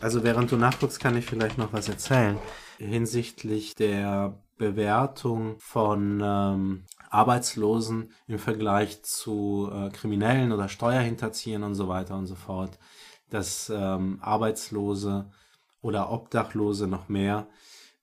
Also 0.01 0.23
während 0.23 0.51
du 0.53 0.57
nachguckst, 0.57 1.01
kann 1.01 1.16
ich 1.16 1.27
vielleicht 1.27 1.59
noch 1.59 1.73
was 1.73 1.88
erzählen 1.88 2.38
hinsichtlich 2.79 3.75
der 3.75 4.40
Bewertung 4.57 5.57
von 5.59 6.23
ähm, 6.25 6.85
Arbeitslosen 7.11 8.12
im 8.27 8.38
Vergleich 8.38 9.03
zu 9.03 9.70
äh, 9.73 9.90
Kriminellen 9.90 10.53
oder 10.53 10.68
Steuerhinterziehern 10.68 11.64
und 11.64 11.75
so 11.75 11.88
weiter 11.88 12.16
und 12.16 12.27
so 12.27 12.37
fort. 12.37 12.79
Dass 13.29 13.70
ähm, 13.75 14.18
Arbeitslose 14.23 15.31
oder 15.83 16.11
Obdachlose 16.11 16.87
noch 16.87 17.09
mehr, 17.09 17.49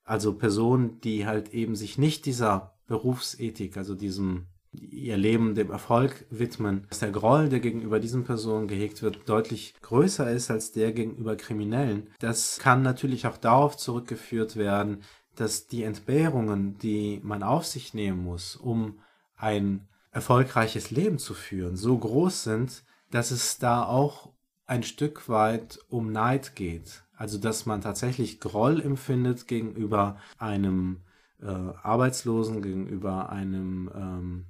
also 0.04 0.34
Personen, 0.34 1.02
die 1.02 1.26
halt 1.26 1.54
eben 1.54 1.76
sich 1.76 1.98
nicht 1.98 2.26
dieser 2.26 2.74
Berufsethik, 2.88 3.78
also 3.78 3.96
diesem 3.96 4.48
ihr 4.74 5.17
Leben 5.17 5.56
dem 5.56 5.72
Erfolg 5.72 6.26
widmen, 6.30 6.86
dass 6.89 7.00
der 7.00 7.12
Groll, 7.12 7.50
der 7.50 7.60
gegenüber 7.60 8.00
diesen 8.00 8.24
Personen 8.24 8.67
gehegt 8.67 9.02
wird, 9.02 9.28
deutlich 9.28 9.74
größer 9.82 10.30
ist 10.30 10.52
als 10.52 10.72
der 10.72 10.91
gegenüber 10.91 11.36
Kriminellen. 11.36 12.10
Das 12.20 12.60
kann 12.60 12.84
natürlich 12.84 13.28
auch 13.28 13.38
darauf 13.38 13.78
zurückgeführt 13.78 14.56
werden, 14.56 15.02
dass 15.38 15.67
die 15.67 15.84
Entbehrungen, 15.84 16.78
die 16.80 17.21
man 17.23 17.43
auf 17.43 17.65
sich 17.65 17.93
nehmen 17.93 18.23
muss, 18.23 18.56
um 18.56 19.00
ein 19.36 19.88
erfolgreiches 20.12 20.91
Leben 20.91 21.19
zu 21.19 21.34
führen, 21.34 21.78
so 21.78 21.97
groß 21.97 22.43
sind, 22.43 22.84
dass 23.12 23.32
es 23.32 23.60
da 23.60 23.84
auch 23.84 24.34
ein 24.65 24.84
Stück 24.84 25.30
weit 25.30 25.80
um 25.89 26.12
Neid 26.12 26.56
geht. 26.56 27.04
Also 27.15 27.38
dass 27.38 27.65
man 27.65 27.82
tatsächlich 27.82 28.39
Groll 28.39 28.82
empfindet 28.82 29.47
gegenüber 29.47 30.17
einem 30.38 31.02
äh, 31.41 31.45
Arbeitslosen, 31.45 32.62
gegenüber 32.62 33.30
einem 33.30 33.91
ähm, 33.95 34.45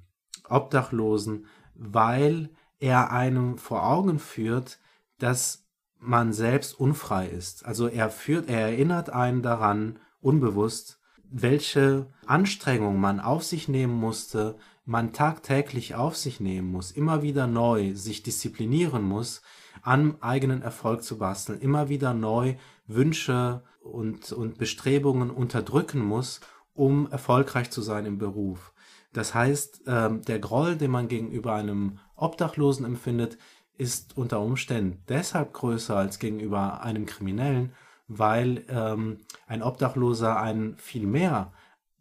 Obdachlosen, 0.48 1.46
weil 1.74 2.50
er 2.78 3.12
einem 3.12 3.58
vor 3.58 3.86
Augen 3.86 4.18
führt, 4.18 4.78
dass 5.18 5.66
man 5.98 6.32
selbst 6.32 6.78
unfrei 6.78 7.26
ist. 7.28 7.64
Also 7.66 7.88
er 7.88 8.10
führt, 8.10 8.48
er 8.48 8.60
erinnert 8.60 9.10
einen 9.10 9.42
daran, 9.42 9.98
unbewusst, 10.20 10.98
welche 11.30 12.06
Anstrengung 12.26 13.00
man 13.00 13.20
auf 13.20 13.44
sich 13.44 13.68
nehmen 13.68 13.94
musste, 13.94 14.56
man 14.84 15.12
tagtäglich 15.12 15.94
auf 15.94 16.16
sich 16.16 16.40
nehmen 16.40 16.72
muss, 16.72 16.90
immer 16.90 17.22
wieder 17.22 17.46
neu 17.46 17.94
sich 17.94 18.22
disziplinieren 18.22 19.02
muss, 19.02 19.42
am 19.82 20.16
eigenen 20.20 20.62
Erfolg 20.62 21.02
zu 21.02 21.18
basteln, 21.18 21.60
immer 21.60 21.88
wieder 21.88 22.14
neu 22.14 22.56
Wünsche 22.86 23.62
und, 23.80 24.32
und 24.32 24.58
Bestrebungen 24.58 25.30
unterdrücken 25.30 26.00
muss, 26.00 26.40
um 26.74 27.10
erfolgreich 27.10 27.70
zu 27.70 27.82
sein 27.82 28.06
im 28.06 28.18
Beruf. 28.18 28.72
Das 29.12 29.34
heißt, 29.34 29.82
ähm, 29.86 30.22
der 30.22 30.38
Groll, 30.38 30.76
den 30.76 30.90
man 30.90 31.08
gegenüber 31.08 31.54
einem 31.54 31.98
Obdachlosen 32.16 32.84
empfindet, 32.84 33.38
ist 33.76 34.16
unter 34.16 34.40
Umständen 34.40 35.02
deshalb 35.08 35.52
größer 35.52 35.96
als 35.96 36.18
gegenüber 36.18 36.82
einem 36.82 37.06
Kriminellen, 37.06 37.72
weil 38.08 38.64
ähm, 38.68 39.18
ein 39.46 39.62
Obdachloser 39.62 40.40
einen 40.40 40.76
viel 40.78 41.06
mehr 41.06 41.52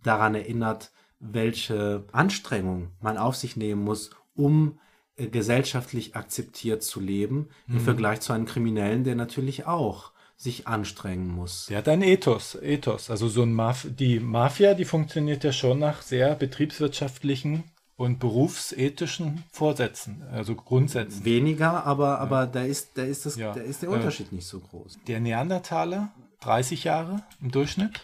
daran 0.01 0.35
erinnert, 0.35 0.91
welche 1.19 2.05
Anstrengung 2.11 2.91
man 3.01 3.17
auf 3.17 3.35
sich 3.35 3.57
nehmen 3.57 3.83
muss, 3.83 4.11
um 4.35 4.79
äh, 5.15 5.27
gesellschaftlich 5.27 6.15
akzeptiert 6.15 6.83
zu 6.83 6.99
leben, 6.99 7.49
im 7.67 7.79
Vergleich 7.79 8.21
zu 8.21 8.33
einem 8.33 8.45
Kriminellen, 8.45 9.03
der 9.03 9.15
natürlich 9.15 9.65
auch 9.65 10.11
sich 10.37 10.67
anstrengen 10.67 11.29
muss. 11.29 11.65
Der 11.65 11.79
hat 11.79 11.89
ein 11.89 12.03
Ethos, 12.03 12.55
Ethos. 12.55 13.09
Also 13.09 13.27
so 13.27 13.41
ein 13.41 13.53
Maf 13.53 13.87
die 13.89 14.19
Mafia, 14.19 14.75
die 14.75 14.85
funktioniert 14.85 15.43
ja 15.43 15.51
schon 15.51 15.79
nach 15.79 16.03
sehr 16.03 16.35
betriebswirtschaftlichen 16.35 17.63
und 17.97 18.19
berufsethischen 18.19 19.43
Vorsätzen, 19.51 20.21
also 20.31 20.55
Grundsätzen. 20.55 21.25
Weniger, 21.25 21.83
aber, 21.85 22.19
aber 22.19 22.45
da, 22.45 22.61
ist, 22.63 22.91
da, 22.97 23.03
ist 23.03 23.25
das, 23.25 23.35
Ja. 23.35 23.53
da 23.53 23.59
ist 23.61 23.81
der 23.81 23.89
Äh, 23.89 23.93
Unterschied 23.93 24.31
nicht 24.31 24.47
so 24.47 24.59
groß. 24.59 24.99
Der 25.07 25.19
Neandertaler, 25.19 26.13
30 26.41 26.83
Jahre 26.83 27.23
im 27.41 27.51
Durchschnitt. 27.51 27.99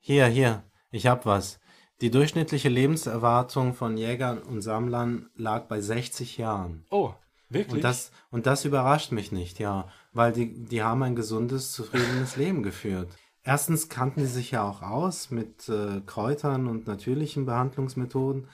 Hier, 0.00 0.26
hier, 0.26 0.64
ich 0.90 1.06
hab 1.06 1.26
was. 1.26 1.60
Die 2.00 2.10
durchschnittliche 2.10 2.70
Lebenserwartung 2.70 3.74
von 3.74 3.98
Jägern 3.98 4.38
und 4.38 4.62
Sammlern 4.62 5.28
lag 5.36 5.66
bei 5.68 5.82
60 5.82 6.38
Jahren. 6.38 6.86
Oh, 6.90 7.12
wirklich? 7.50 7.74
Und 7.74 7.84
das, 7.84 8.10
und 8.30 8.46
das 8.46 8.64
überrascht 8.64 9.12
mich 9.12 9.30
nicht, 9.30 9.58
ja, 9.58 9.88
weil 10.14 10.32
die, 10.32 10.64
die 10.64 10.82
haben 10.82 11.02
ein 11.02 11.14
gesundes, 11.14 11.72
zufriedenes 11.72 12.36
Leben 12.36 12.62
geführt. 12.62 13.10
Erstens 13.42 13.88
kannten 13.88 14.20
sie 14.20 14.32
sich 14.32 14.50
ja 14.50 14.68
auch 14.68 14.82
aus 14.82 15.30
mit 15.30 15.68
äh, 15.68 16.02
Kräutern 16.04 16.66
und 16.66 16.86
natürlichen 16.86 17.46
Behandlungsmethoden. 17.46 18.48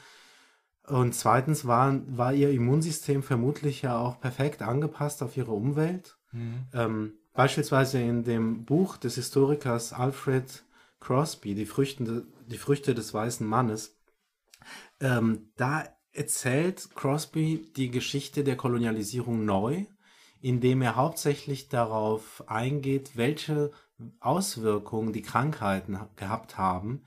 Und 0.87 1.15
zweitens 1.15 1.67
war, 1.67 2.01
war 2.07 2.33
ihr 2.33 2.51
Immunsystem 2.51 3.23
vermutlich 3.25 3.83
ja 3.83 3.99
auch 3.99 4.21
perfekt 4.21 4.63
angepasst 4.63 5.23
auf 5.23 5.37
ihre 5.37 5.51
Umwelt. 5.51 6.17
Ähm, 6.73 7.15
beispielsweise 7.33 8.01
in 8.01 8.23
dem 8.23 8.65
Buch 8.65 8.97
des 8.97 9.17
Historikers 9.17 9.93
Alfred 9.93 10.65
Crosby, 11.01 11.55
Die, 11.55 11.67
Früchte, 11.67 12.27
die 12.47 12.59
Früchte 12.59 12.95
des 12.95 13.13
weißen 13.13 13.47
Mannes, 13.47 13.97
ähm, 15.01 15.51
da 15.57 15.85
erzählt 16.13 16.89
Crosby 16.95 17.71
die 17.77 17.91
Geschichte 17.91 18.45
der 18.45 18.57
Kolonialisierung 18.57 19.45
neu, 19.45 19.85
indem 20.41 20.83
er 20.83 20.97
hauptsächlich 20.97 21.69
darauf 21.69 22.45
eingeht, 22.49 23.17
welche 23.17 23.73
Auswirkungen 24.21 25.13
die 25.13 25.23
Krankheiten 25.23 25.99
ha- 26.01 26.09
gehabt 26.17 26.59
haben, 26.59 27.03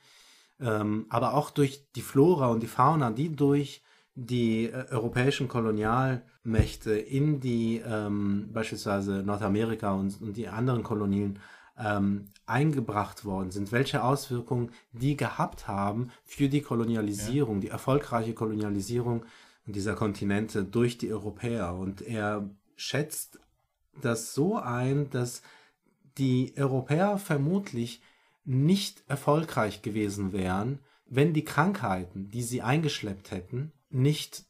ähm, 0.60 1.06
aber 1.10 1.34
auch 1.36 1.49
durch 1.52 1.86
die 1.95 2.02
Flora 2.02 2.47
und 2.47 2.62
die 2.62 2.67
Fauna, 2.67 3.12
die 3.12 3.36
durch 3.36 3.84
die 4.15 4.65
äh, 4.65 4.86
europäischen 4.89 5.47
Kolonialmächte 5.47 6.93
in 6.97 7.39
die 7.39 7.82
ähm, 7.86 8.49
beispielsweise 8.52 9.23
Nordamerika 9.23 9.93
und, 9.93 10.21
und 10.21 10.36
die 10.36 10.47
anderen 10.47 10.84
Kolonien 10.84 11.39
ähm, 11.78 12.25
eingebracht 12.45 13.23
worden 13.23 13.52
sind, 13.52 13.71
welche 13.71 14.04
Auswirkungen 14.04 14.71
die 14.91 15.15
gehabt 15.15 15.67
haben 15.67 16.10
für 16.25 16.49
die 16.49 16.62
Kolonialisierung, 16.62 17.62
die 17.62 17.69
erfolgreiche 17.69 18.34
Kolonialisierung 18.34 19.23
dieser 19.65 19.93
Kontinente 19.93 20.63
durch 20.63 20.97
die 20.97 21.13
Europäer. 21.13 21.75
Und 21.75 22.02
er 22.02 22.49
schätzt 22.75 23.39
das 24.02 24.34
so 24.34 24.58
ein, 24.58 25.10
dass 25.12 25.41
die 26.19 26.53
Europäer 26.58 27.17
vermutlich 27.17 28.01
nicht 28.45 29.03
erfolgreich 29.08 29.82
gewesen 29.82 30.34
wären, 30.34 30.79
wenn 31.05 31.34
die 31.34 31.43
Krankheiten, 31.43 32.29
die 32.29 32.43
sie 32.43 32.62
eingeschleppt 32.62 33.32
hätten, 33.32 33.71
nicht 33.89 34.43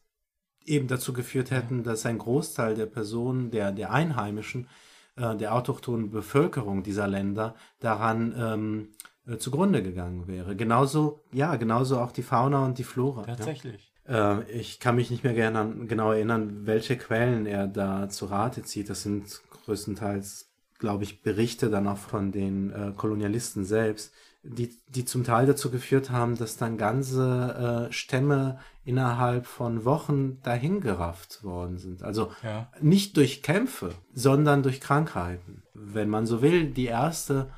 eben 0.64 0.88
dazu 0.88 1.12
geführt 1.12 1.50
hätten, 1.50 1.82
dass 1.82 2.04
ein 2.06 2.18
Großteil 2.18 2.74
der 2.74 2.86
Personen, 2.86 3.50
der, 3.50 3.72
der 3.72 3.92
Einheimischen, 3.92 4.68
äh, 5.16 5.36
der 5.36 5.54
autochthonen 5.54 6.10
Bevölkerung 6.10 6.82
dieser 6.82 7.08
Länder 7.08 7.54
daran 7.80 8.34
ähm, 8.36 8.88
äh, 9.26 9.38
zugrunde 9.38 9.82
gegangen 9.82 10.26
wäre. 10.26 10.56
Genauso, 10.56 11.24
ja, 11.32 11.56
genauso 11.56 11.98
auch 11.98 12.12
die 12.12 12.22
Fauna 12.22 12.64
und 12.64 12.78
die 12.78 12.84
Flora. 12.84 13.22
Ja. 13.22 13.36
Tatsächlich. 13.36 13.92
Äh, 14.08 14.50
ich 14.50 14.80
kann 14.80 14.96
mich 14.96 15.10
nicht 15.10 15.24
mehr 15.24 15.34
gerne 15.34 15.58
an, 15.60 15.88
genau 15.88 16.12
erinnern, 16.12 16.66
welche 16.66 16.96
Quellen 16.96 17.46
er 17.46 17.66
da 17.66 18.08
zu 18.08 18.26
Rate 18.26 18.62
zieht. 18.62 18.90
Das 18.90 19.02
sind 19.02 19.40
größtenteils, 19.64 20.49
glaube 20.80 21.04
ich, 21.04 21.22
Berichte 21.22 21.70
dann 21.70 21.86
auch 21.86 21.98
von 21.98 22.32
den 22.32 22.72
äh, 22.72 22.92
Kolonialisten 22.96 23.64
selbst, 23.64 24.12
die, 24.42 24.74
die 24.88 25.04
zum 25.04 25.22
Teil 25.22 25.46
dazu 25.46 25.70
geführt 25.70 26.10
haben, 26.10 26.36
dass 26.36 26.56
dann 26.56 26.78
ganze 26.78 27.88
äh, 27.90 27.92
Stämme 27.92 28.58
innerhalb 28.84 29.46
von 29.46 29.84
Wochen 29.84 30.40
dahingerafft 30.42 31.44
worden 31.44 31.78
sind. 31.78 32.02
Also 32.02 32.32
Ja. 32.42 32.68
nicht 32.80 33.16
durch 33.18 33.42
Kämpfe, 33.42 33.94
sondern 34.14 34.62
durch 34.62 34.80
Krankheiten. 34.80 35.62
Wenn 35.74 36.08
man 36.08 36.26
so 36.26 36.40
will, 36.42 36.70
die 36.70 36.86
erste 36.86 37.50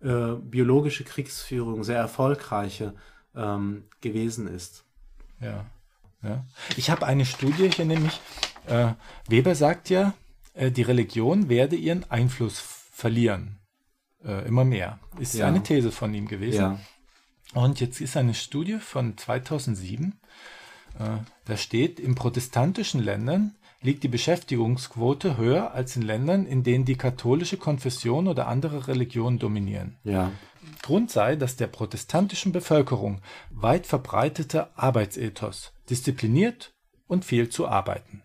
äh, 0.00 0.34
biologische 0.40 1.02
Kriegsführung, 1.02 1.82
sehr 1.82 1.98
erfolgreiche, 1.98 2.94
ähm, 3.34 3.84
gewesen 4.00 4.46
ist. 4.46 4.84
Ja. 5.40 5.66
ja. 6.22 6.44
Ich 6.76 6.90
habe 6.90 7.04
eine 7.04 7.26
Studie 7.26 7.68
hier 7.70 7.84
nämlich. 7.84 8.20
Äh, 8.66 8.92
Weber 9.28 9.54
sagt 9.56 9.90
ja, 9.90 10.14
äh, 10.58 10.70
die 10.70 10.82
Religion 10.82 11.48
werde 11.48 11.76
ihren 11.76 12.08
Einfluss 12.10 12.58
verlieren. 12.92 13.54
äh, 14.24 14.46
immer 14.48 14.64
mehr. 14.64 14.98
Ist 15.20 15.34
Ja. 15.34 15.46
eine 15.46 15.62
These 15.62 15.92
von 15.92 16.12
ihm 16.12 16.26
gewesen. 16.26 16.60
Ja. 16.60 16.80
Und 17.54 17.78
jetzt 17.78 18.00
ist 18.00 18.16
eine 18.16 18.34
Studie 18.34 18.78
von 18.80 19.16
2007, 19.16 20.18
äh, 20.98 21.04
da 21.44 21.56
steht, 21.56 22.00
in 22.00 22.16
protestantischen 22.16 23.00
Ländern 23.00 23.54
liegt 23.80 24.02
die 24.02 24.08
Beschäftigungsquote 24.08 25.36
höher 25.36 25.72
als 25.72 25.94
in 25.94 26.02
Ländern, 26.02 26.46
in 26.46 26.64
denen 26.64 26.84
die 26.84 26.96
katholische 26.96 27.58
Konfession 27.58 28.26
oder 28.26 28.48
andere 28.48 28.88
Religionen 28.88 29.38
dominieren. 29.38 29.96
Ja. 30.02 30.32
Grund 30.82 31.12
sei, 31.12 31.36
dass 31.36 31.54
der 31.54 31.68
protestantischen 31.68 32.50
Bevölkerung 32.50 33.20
weit 33.50 33.86
verbreiteter 33.86 34.70
Arbeitsethos, 34.74 35.72
diszipliniert 35.88 36.72
und 37.06 37.24
viel 37.24 37.48
zu 37.50 37.68
arbeiten. 37.68 38.22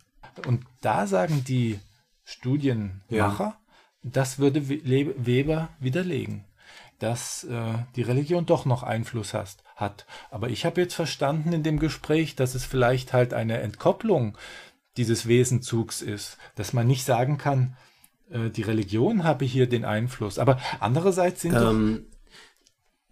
Und 0.48 0.64
da 0.82 1.06
sagen 1.06 1.44
die 1.48 1.80
Studienmacher, 2.24 3.58
das 4.04 4.40
würde 4.40 4.68
Weber 4.68 5.70
widerlegen, 5.80 6.46
dass 7.00 7.44
äh, 7.46 7.74
die 7.96 8.02
Religion 8.02 8.46
doch 8.46 8.66
noch 8.66 8.84
Einfluss 8.84 9.34
hast, 9.34 9.64
hat. 9.76 10.06
Aber 10.30 10.50
ich 10.50 10.66
habe 10.66 10.82
jetzt 10.82 10.94
verstanden 10.94 11.54
in 11.54 11.64
dem 11.64 11.80
Gespräch, 11.80 12.36
dass 12.36 12.56
es 12.56 12.66
vielleicht 12.66 13.14
halt 13.14 13.34
eine 13.34 13.60
Entkopplung 13.60 14.38
dieses 14.98 15.28
Wesenzugs 15.28 16.02
ist, 16.02 16.38
dass 16.56 16.74
man 16.74 16.88
nicht 16.88 17.04
sagen 17.06 17.38
kann, 17.38 17.76
äh, 18.30 18.50
die 18.50 18.62
Religion 18.62 19.24
habe 19.24 19.46
hier 19.46 19.68
den 19.68 19.86
Einfluss. 19.86 20.40
Aber 20.40 20.60
andererseits 20.80 21.42
sind 21.42 21.54
doch 21.54 21.72
Ähm, 21.72 22.06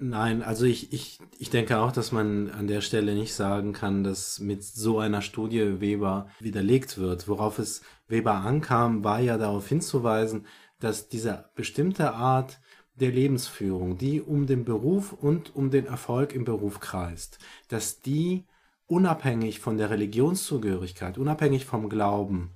nein, 0.02 0.42
also 0.42 0.66
ich, 0.66 0.92
ich, 0.92 1.20
ich 1.38 1.50
denke 1.50 1.80
auch, 1.80 1.92
dass 1.92 2.12
man 2.12 2.50
an 2.50 2.68
der 2.68 2.82
Stelle 2.82 3.14
nicht 3.14 3.34
sagen 3.34 3.72
kann, 3.72 4.04
dass 4.04 4.40
mit 4.40 4.64
so 4.64 5.00
einer 5.00 5.22
Studie 5.22 5.80
Weber 5.80 6.28
widerlegt 6.40 6.98
wird. 6.98 7.28
Worauf 7.28 7.60
es 7.60 7.82
Weber 8.08 8.34
ankam, 8.34 9.04
war 9.04 9.20
ja 9.20 9.38
darauf 9.38 9.68
hinzuweisen, 9.68 10.46
dass 10.80 11.08
diese 11.08 11.50
bestimmte 11.56 12.14
Art 12.14 12.60
der 12.96 13.12
Lebensführung, 13.12 13.98
die 13.98 14.22
um 14.22 14.48
den 14.48 14.66
Beruf 14.66 15.14
und 15.14 15.56
um 15.56 15.70
den 15.72 15.86
Erfolg 15.86 16.34
im 16.34 16.44
Beruf 16.44 16.80
kreist, 16.80 17.38
dass 17.70 18.02
die 18.02 18.46
unabhängig 18.88 19.60
von 19.60 19.78
der 19.78 19.90
Religionszugehörigkeit, 19.90 21.18
unabhängig 21.18 21.66
vom 21.66 21.88
Glauben, 21.88 22.52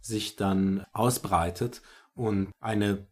sich 0.00 0.36
dann 0.36 0.84
ausbreitet 0.92 1.82
und 2.14 2.50
eine 2.60 3.06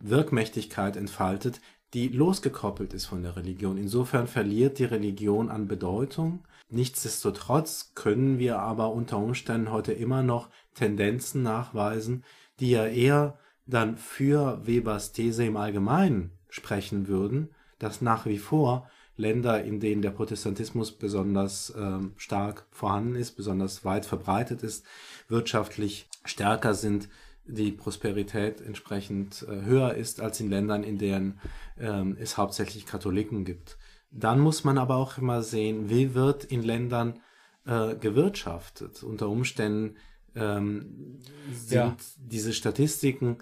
Wirkmächtigkeit 0.00 0.96
entfaltet, 0.96 1.60
die 1.94 2.08
losgekoppelt 2.08 2.92
ist 2.92 3.06
von 3.06 3.22
der 3.22 3.36
Religion. 3.36 3.78
Insofern 3.78 4.26
verliert 4.26 4.78
die 4.78 4.84
Religion 4.84 5.48
an 5.48 5.68
Bedeutung. 5.68 6.40
Nichtsdestotrotz 6.68 7.92
können 7.94 8.38
wir 8.38 8.58
aber 8.58 8.92
unter 8.92 9.18
Umständen 9.18 9.70
heute 9.70 9.92
immer 9.92 10.22
noch 10.22 10.48
Tendenzen 10.74 11.42
nachweisen, 11.42 12.24
die 12.58 12.70
ja 12.70 12.86
eher 12.86 13.38
dann 13.66 13.96
für 13.96 14.66
Webers 14.66 15.12
These 15.12 15.44
im 15.44 15.56
Allgemeinen 15.56 16.32
sprechen 16.48 17.06
würden, 17.06 17.50
dass 17.78 18.00
nach 18.00 18.26
wie 18.26 18.38
vor 18.38 18.88
Länder, 19.16 19.62
in 19.62 19.78
denen 19.78 20.02
der 20.02 20.10
Protestantismus 20.10 20.90
besonders 20.92 21.72
ähm, 21.78 22.14
stark 22.16 22.66
vorhanden 22.70 23.14
ist, 23.14 23.32
besonders 23.32 23.84
weit 23.84 24.04
verbreitet 24.04 24.62
ist, 24.62 24.84
wirtschaftlich 25.28 26.08
stärker 26.24 26.74
sind, 26.74 27.08
die 27.46 27.72
Prosperität 27.72 28.60
entsprechend 28.60 29.46
äh, 29.48 29.64
höher 29.64 29.94
ist 29.94 30.20
als 30.20 30.40
in 30.40 30.50
Ländern, 30.50 30.82
in 30.82 30.98
denen 30.98 31.40
ähm, 31.78 32.16
es 32.18 32.36
hauptsächlich 32.36 32.86
Katholiken 32.86 33.44
gibt. 33.44 33.76
Dann 34.10 34.40
muss 34.40 34.64
man 34.64 34.78
aber 34.78 34.96
auch 34.96 35.18
immer 35.18 35.42
sehen, 35.42 35.90
wie 35.90 36.14
wird 36.14 36.44
in 36.44 36.62
Ländern 36.62 37.20
äh, 37.66 37.94
gewirtschaftet. 37.96 39.02
Unter 39.02 39.28
Umständen 39.28 39.96
ähm, 40.34 41.20
sind 41.52 41.72
Ja. 41.72 41.96
diese 42.18 42.52
Statistiken 42.52 43.38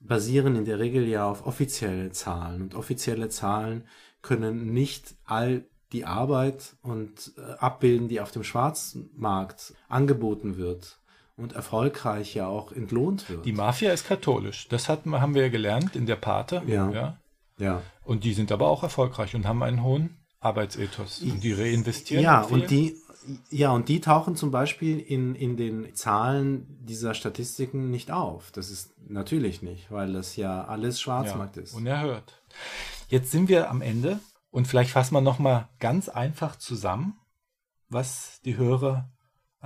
basieren 0.00 0.56
in 0.56 0.64
der 0.64 0.78
Regel 0.78 1.06
ja 1.06 1.28
auf 1.28 1.46
offizielle 1.46 2.10
Zahlen 2.12 2.62
und 2.62 2.74
offizielle 2.74 3.28
Zahlen 3.28 3.84
können 4.22 4.72
nicht 4.72 5.14
all 5.24 5.64
die 5.92 6.04
Arbeit 6.04 6.76
und 6.82 7.32
äh, 7.36 7.52
abbilden, 7.58 8.08
die 8.08 8.20
auf 8.20 8.30
dem 8.30 8.42
Schwarzmarkt 8.44 9.74
angeboten 9.88 10.56
wird 10.56 10.98
und 11.36 11.52
erfolgreich 11.52 12.34
ja 12.34 12.46
auch 12.46 12.72
entlohnt 12.72 13.28
wird. 13.28 13.44
Die 13.44 13.52
Mafia 13.52 13.92
ist 13.92 14.06
katholisch. 14.06 14.68
Das 14.68 14.88
hat, 14.88 15.04
haben 15.06 15.34
wir 15.34 15.42
ja 15.42 15.48
gelernt 15.48 15.94
in 15.94 16.06
der 16.06 16.16
Pate. 16.16 16.62
Ja. 16.66 17.18
ja. 17.58 17.82
Und 18.04 18.24
die 18.24 18.32
sind 18.32 18.50
aber 18.52 18.68
auch 18.68 18.82
erfolgreich 18.82 19.34
und 19.34 19.46
haben 19.46 19.62
einen 19.62 19.82
hohen 19.82 20.16
Arbeitsethos. 20.40 21.20
Und 21.22 21.42
die 21.42 21.52
reinvestieren. 21.52 22.24
Ja, 22.24 22.42
und 22.42 22.70
die, 22.70 22.96
ja, 23.50 23.70
und 23.72 23.88
die 23.88 24.00
tauchen 24.00 24.36
zum 24.36 24.50
Beispiel 24.50 24.98
in, 24.98 25.34
in 25.34 25.56
den 25.56 25.94
Zahlen 25.94 26.66
dieser 26.80 27.14
Statistiken 27.14 27.90
nicht 27.90 28.10
auf. 28.10 28.50
Das 28.52 28.70
ist 28.70 28.94
natürlich 29.08 29.62
nicht, 29.62 29.90
weil 29.90 30.12
das 30.12 30.36
ja 30.36 30.64
alles 30.64 31.00
Schwarzmarkt 31.00 31.56
ja, 31.56 31.62
ist. 31.62 31.74
Unerhört. 31.74 32.40
Jetzt 33.08 33.30
sind 33.30 33.48
wir 33.48 33.70
am 33.70 33.82
Ende 33.82 34.20
und 34.50 34.66
vielleicht 34.66 34.90
fassen 34.90 35.14
wir 35.14 35.20
nochmal 35.20 35.68
ganz 35.80 36.08
einfach 36.08 36.56
zusammen, 36.56 37.18
was 37.88 38.40
die 38.44 38.56
Hörer 38.56 39.10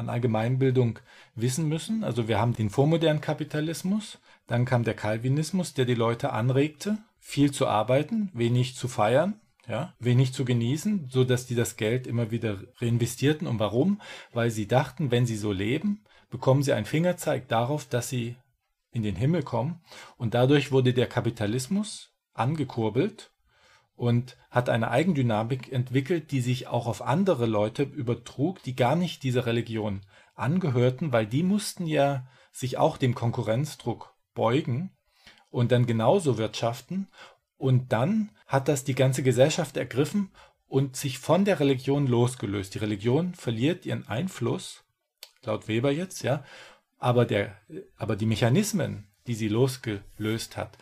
an 0.00 0.08
Allgemeinbildung 0.08 0.98
wissen 1.36 1.68
müssen. 1.68 2.02
Also 2.02 2.26
wir 2.26 2.40
haben 2.40 2.54
den 2.54 2.70
vormodernen 2.70 3.20
Kapitalismus, 3.20 4.18
dann 4.46 4.64
kam 4.64 4.82
der 4.82 4.94
Calvinismus, 4.94 5.74
der 5.74 5.84
die 5.84 5.94
Leute 5.94 6.32
anregte, 6.32 6.98
viel 7.20 7.52
zu 7.52 7.68
arbeiten, 7.68 8.30
wenig 8.32 8.74
zu 8.74 8.88
feiern, 8.88 9.38
ja, 9.68 9.94
wenig 10.00 10.32
zu 10.32 10.44
genießen, 10.44 11.06
so 11.08 11.22
dass 11.22 11.46
die 11.46 11.54
das 11.54 11.76
Geld 11.76 12.08
immer 12.08 12.32
wieder 12.32 12.58
reinvestierten. 12.80 13.46
Und 13.46 13.60
warum? 13.60 14.00
Weil 14.32 14.50
sie 14.50 14.66
dachten, 14.66 15.12
wenn 15.12 15.26
sie 15.26 15.36
so 15.36 15.52
leben, 15.52 16.02
bekommen 16.30 16.62
sie 16.62 16.72
einen 16.72 16.86
Fingerzeig 16.86 17.46
darauf, 17.48 17.84
dass 17.84 18.08
sie 18.08 18.36
in 18.90 19.02
den 19.02 19.14
Himmel 19.14 19.44
kommen. 19.44 19.80
Und 20.16 20.34
dadurch 20.34 20.72
wurde 20.72 20.92
der 20.92 21.06
Kapitalismus 21.06 22.12
angekurbelt 22.34 23.30
und 24.00 24.38
hat 24.50 24.70
eine 24.70 24.90
Eigendynamik 24.90 25.70
entwickelt, 25.70 26.30
die 26.30 26.40
sich 26.40 26.68
auch 26.68 26.86
auf 26.86 27.02
andere 27.02 27.44
Leute 27.44 27.82
übertrug, 27.82 28.62
die 28.62 28.74
gar 28.74 28.96
nicht 28.96 29.22
dieser 29.22 29.44
Religion 29.44 30.00
angehörten, 30.34 31.12
weil 31.12 31.26
die 31.26 31.42
mussten 31.42 31.84
ja 31.84 32.26
sich 32.50 32.78
auch 32.78 32.96
dem 32.96 33.14
Konkurrenzdruck 33.14 34.14
beugen 34.32 34.90
und 35.50 35.70
dann 35.70 35.84
genauso 35.84 36.38
wirtschaften. 36.38 37.08
Und 37.58 37.92
dann 37.92 38.30
hat 38.46 38.68
das 38.68 38.84
die 38.84 38.94
ganze 38.94 39.22
Gesellschaft 39.22 39.76
ergriffen 39.76 40.30
und 40.66 40.96
sich 40.96 41.18
von 41.18 41.44
der 41.44 41.60
Religion 41.60 42.06
losgelöst. 42.06 42.74
Die 42.74 42.78
Religion 42.78 43.34
verliert 43.34 43.84
ihren 43.84 44.08
Einfluss, 44.08 44.82
laut 45.42 45.68
Weber 45.68 45.90
jetzt, 45.90 46.22
ja, 46.22 46.42
aber, 46.96 47.26
der, 47.26 47.54
aber 47.98 48.16
die 48.16 48.24
Mechanismen, 48.24 49.08
die 49.26 49.34
sie 49.34 49.48
losgelöst 49.48 50.56
hat, 50.56 50.78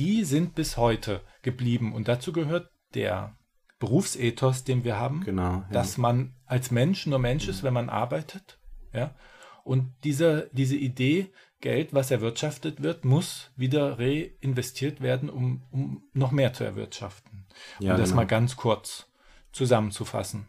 die 0.00 0.24
sind 0.24 0.54
bis 0.54 0.76
heute 0.78 1.20
geblieben. 1.42 1.94
Und 1.94 2.08
dazu 2.08 2.32
gehört 2.32 2.70
der 2.94 3.36
Berufsethos, 3.78 4.64
den 4.64 4.82
wir 4.84 4.98
haben, 4.98 5.22
Genau. 5.24 5.42
Ja. 5.42 5.68
dass 5.70 5.98
man 5.98 6.34
als 6.46 6.70
Mensch 6.70 7.06
nur 7.06 7.18
Mensch 7.18 7.48
ist, 7.48 7.62
wenn 7.62 7.74
man 7.74 7.90
arbeitet. 7.90 8.58
Ja? 8.92 9.14
Und 9.62 9.92
diese, 10.04 10.48
diese 10.52 10.76
Idee, 10.76 11.30
Geld, 11.60 11.92
was 11.92 12.10
erwirtschaftet 12.10 12.82
wird, 12.82 13.04
muss 13.04 13.50
wieder 13.56 13.98
reinvestiert 13.98 15.02
werden, 15.02 15.28
um, 15.28 15.62
um 15.70 16.02
noch 16.14 16.30
mehr 16.30 16.54
zu 16.54 16.64
erwirtschaften. 16.64 17.46
Ja, 17.78 17.92
um 17.92 18.00
das 18.00 18.10
genau. 18.10 18.22
mal 18.22 18.26
ganz 18.26 18.56
kurz 18.56 19.06
zusammenzufassen. 19.52 20.46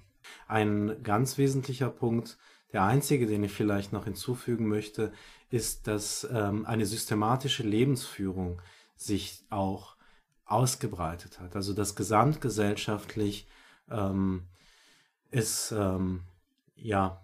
Ein 0.48 1.04
ganz 1.04 1.38
wesentlicher 1.38 1.90
Punkt, 1.90 2.38
der 2.72 2.84
einzige, 2.84 3.28
den 3.28 3.44
ich 3.44 3.52
vielleicht 3.52 3.92
noch 3.92 4.06
hinzufügen 4.06 4.70
möchte, 4.70 5.12
ist, 5.50 5.88
dass 5.88 6.26
ähm, 6.34 6.66
eine 6.66 6.86
systematische 6.86 7.64
Lebensführung 7.64 8.62
sich 9.02 9.44
auch 9.50 9.96
ausgebreitet 10.46 11.40
hat. 11.40 11.56
Also 11.56 11.74
dass 11.74 11.96
gesamtgesellschaftlich 11.96 13.48
ähm, 13.90 14.44
es 15.30 15.72
ähm, 15.72 16.24
ja 16.76 17.22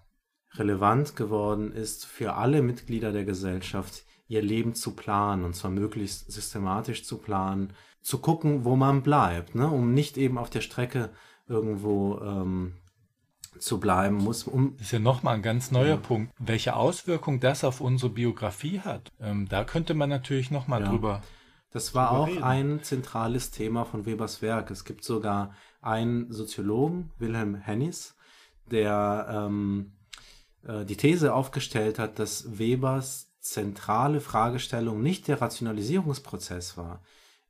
relevant 0.53 1.15
geworden 1.15 1.71
ist, 1.71 2.05
für 2.05 2.33
alle 2.33 2.61
Mitglieder 2.61 3.11
der 3.11 3.25
Gesellschaft 3.25 4.03
ihr 4.27 4.41
Leben 4.41 4.73
zu 4.73 4.95
planen 4.95 5.43
und 5.43 5.55
zwar 5.55 5.71
möglichst 5.71 6.31
systematisch 6.31 7.03
zu 7.03 7.17
planen, 7.17 7.73
zu 8.01 8.19
gucken, 8.19 8.65
wo 8.65 8.75
man 8.75 9.03
bleibt, 9.03 9.55
ne? 9.55 9.69
um 9.69 9.93
nicht 9.93 10.17
eben 10.17 10.37
auf 10.37 10.49
der 10.49 10.61
Strecke 10.61 11.09
irgendwo 11.47 12.19
ähm, 12.21 12.73
zu 13.59 13.79
bleiben 13.79 14.17
muss, 14.17 14.43
um 14.43 14.73
Das 14.77 14.87
ist 14.87 14.91
ja 14.91 14.99
nochmal 14.99 15.35
ein 15.35 15.41
ganz 15.41 15.71
neuer 15.71 15.97
Punkt. 15.97 16.31
Welche 16.37 16.75
Auswirkung 16.75 17.39
das 17.39 17.63
auf 17.63 17.81
unsere 17.81 18.11
Biografie 18.11 18.79
hat, 18.79 19.11
ähm, 19.19 19.47
da 19.49 19.63
könnte 19.63 19.93
man 19.93 20.09
natürlich 20.09 20.51
nochmal 20.51 20.81
Ja. 20.81 20.89
drüber. 20.89 21.21
Das 21.71 21.93
war 21.93 22.11
auch 22.11 22.27
reden. 22.27 22.43
ein 22.43 22.83
zentrales 22.83 23.51
Thema 23.51 23.83
von 23.83 24.05
Webers 24.05 24.41
Werk. 24.41 24.71
Es 24.71 24.85
gibt 24.85 25.03
sogar 25.03 25.53
einen 25.81 26.31
Soziologen, 26.31 27.11
Wilhelm 27.19 27.55
Hennis, 27.55 28.15
der 28.71 29.27
ähm, 29.29 29.93
äh, 30.63 30.85
die 30.85 30.97
These 30.97 31.33
aufgestellt 31.33 31.99
hat, 31.99 32.19
dass 32.19 32.57
Webers 32.57 33.33
zentrale 33.39 34.21
Fragestellung 34.21 35.01
nicht 35.01 35.27
der 35.27 35.41
Rationalisierungsprozess 35.41 36.77
war, 36.77 37.01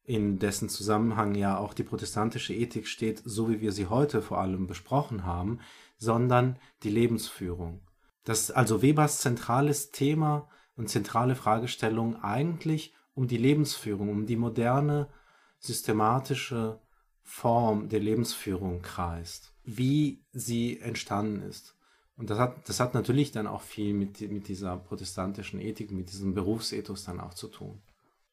in 0.04 0.40
dessen 0.40 0.70
Zusammenhang 0.70 1.36
ja 1.36 1.58
auch 1.58 1.74
die 1.74 1.84
protestantische 1.84 2.54
Ethik 2.54 2.88
steht, 2.88 3.22
so 3.26 3.50
wie 3.50 3.62
wir 3.62 3.72
sie 3.72 3.88
heute 3.88 4.22
vor 4.22 4.40
allem 4.40 4.68
besprochen 4.68 5.26
haben, 5.26 5.60
sondern 5.98 6.58
die 6.84 6.90
Lebensführung. 6.90 7.82
Dass 8.24 8.52
also 8.52 8.82
Webers 8.82 9.20
zentrales 9.20 9.92
Thema 9.92 10.48
und 10.76 10.90
zentrale 10.90 11.36
Fragestellung 11.36 12.24
eigentlich 12.24 12.94
um 13.18 13.28
die 13.28 13.38
Lebensführung, 13.38 14.10
um 14.10 14.28
die 14.28 14.36
moderne 14.36 15.10
systematische 15.58 16.80
Form 17.24 17.90
der 17.90 18.00
Lebensführung 18.00 18.84
kreist, 18.84 19.54
wie 19.64 20.24
sie 20.34 20.80
entstanden 20.80 21.42
ist. 21.42 21.76
Und 22.16 22.30
das 22.30 22.38
hat, 22.38 22.70
das 22.70 22.80
hat 22.80 22.94
natürlich 22.94 23.32
dann 23.32 23.48
auch 23.48 23.62
viel 23.62 23.96
mit, 23.96 24.22
mit 24.22 24.48
dieser 24.48 24.78
protestantischen 24.78 25.60
Ethik, 25.60 25.92
mit 25.92 26.12
diesem 26.12 26.36
Berufsethos 26.36 27.06
dann 27.06 27.20
auch 27.20 27.34
zu 27.34 27.48
tun. 27.48 27.82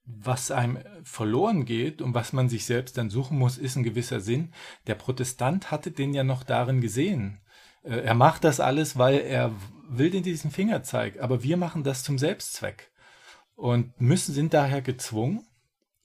Was 0.05 0.51
einem 0.51 0.79
verloren 1.03 1.65
geht 1.65 2.03
und 2.03 2.13
was 2.13 2.35
man 2.35 2.51
sich 2.51 2.67
selbst 2.67 2.99
dann 2.99 3.09
suchen 3.09 3.39
muss, 3.39 3.57
ist 3.57 3.77
ein 3.77 3.85
gewisser 3.85 4.21
Sinn. 4.21 4.53
Der 4.87 4.97
Protestant 4.97 5.71
hatte 5.71 5.93
den 5.93 6.13
ja 6.13 6.25
noch 6.25 6.43
darin 6.43 6.83
gesehen. 6.83 7.41
Äh, 7.85 8.01
er 8.01 8.15
macht 8.15 8.45
das 8.45 8.61
alles, 8.61 8.99
weil 8.99 9.21
er 9.21 9.51
will 9.89 10.11
den 10.11 10.23
diesen 10.23 10.51
Fingerzeig, 10.51 11.21
aber 11.21 11.43
wir 11.43 11.57
machen 11.57 11.85
das 11.85 12.05
zum 12.05 12.19
Selbstzweck 12.19 12.91
und 13.55 14.01
müssen 14.01 14.35
sind 14.35 14.55
daher 14.55 14.83
gezwungen, 14.83 15.47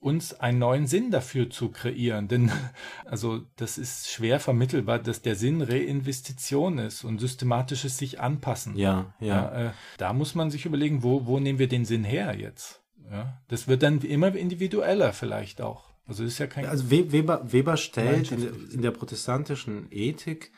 uns 0.00 0.32
einen 0.32 0.58
neuen 0.58 0.86
Sinn 0.86 1.10
dafür 1.10 1.50
zu 1.50 1.68
kreieren. 1.68 2.26
Denn 2.26 2.50
also 3.04 3.42
das 3.56 3.78
ist 3.78 4.10
schwer 4.10 4.40
vermittelbar, 4.40 4.98
dass 4.98 5.22
der 5.22 5.36
Sinn 5.36 5.60
Reinvestition 5.60 6.78
ist 6.78 7.04
und 7.04 7.20
systematisches 7.20 7.98
sich 7.98 8.18
anpassen. 8.18 8.76
Ja, 8.76 9.14
ja. 9.20 9.26
ja 9.26 9.66
äh, 9.66 9.70
da 9.98 10.12
muss 10.12 10.34
man 10.34 10.50
sich 10.50 10.64
überlegen, 10.64 11.02
wo, 11.02 11.26
wo 11.26 11.38
nehmen 11.38 11.58
wir 11.58 11.68
den 11.68 11.84
Sinn 11.84 12.04
her 12.04 12.34
jetzt? 12.36 12.82
Ja, 13.10 13.40
das 13.48 13.68
wird 13.68 13.82
dann 13.82 14.00
immer 14.00 14.34
individueller 14.34 15.12
vielleicht 15.12 15.60
auch. 15.60 15.90
Also 16.06 16.24
ist 16.24 16.38
ja 16.38 16.46
kein. 16.46 16.66
Also 16.66 16.90
Weber, 16.90 17.52
Weber 17.52 17.76
stellt 17.76 18.32
in 18.32 18.40
der, 18.40 18.52
in 18.72 18.82
der 18.82 18.90
protestantischen 18.90 19.88
Ethik, 19.90 20.50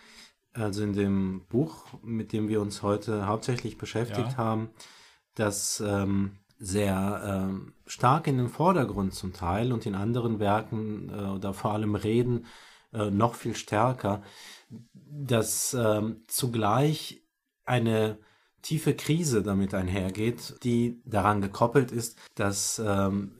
also 0.52 0.82
in 0.82 0.92
dem 0.92 1.42
Buch, 1.48 1.86
mit 2.02 2.32
dem 2.32 2.48
wir 2.48 2.60
uns 2.60 2.82
heute 2.82 3.26
hauptsächlich 3.26 3.76
beschäftigt 3.76 4.32
ja. 4.32 4.36
haben, 4.36 4.70
dass 5.34 5.82
ähm, 5.86 6.38
sehr 6.64 7.22
ähm, 7.26 7.74
stark 7.86 8.28
in 8.28 8.36
den 8.36 8.48
Vordergrund 8.48 9.14
zum 9.14 9.32
Teil 9.32 9.72
und 9.72 9.84
in 9.84 9.96
anderen 9.96 10.38
Werken 10.38 11.08
äh, 11.08 11.30
oder 11.30 11.54
vor 11.54 11.72
allem 11.72 11.96
Reden 11.96 12.46
äh, 12.92 13.10
noch 13.10 13.34
viel 13.34 13.56
stärker, 13.56 14.22
dass 14.94 15.74
ähm, 15.74 16.22
zugleich 16.28 17.24
eine 17.64 18.18
tiefe 18.62 18.94
Krise 18.94 19.42
damit 19.42 19.74
einhergeht, 19.74 20.54
die 20.62 21.02
daran 21.04 21.40
gekoppelt 21.40 21.90
ist, 21.90 22.16
dass 22.36 22.78
ähm, 22.78 23.32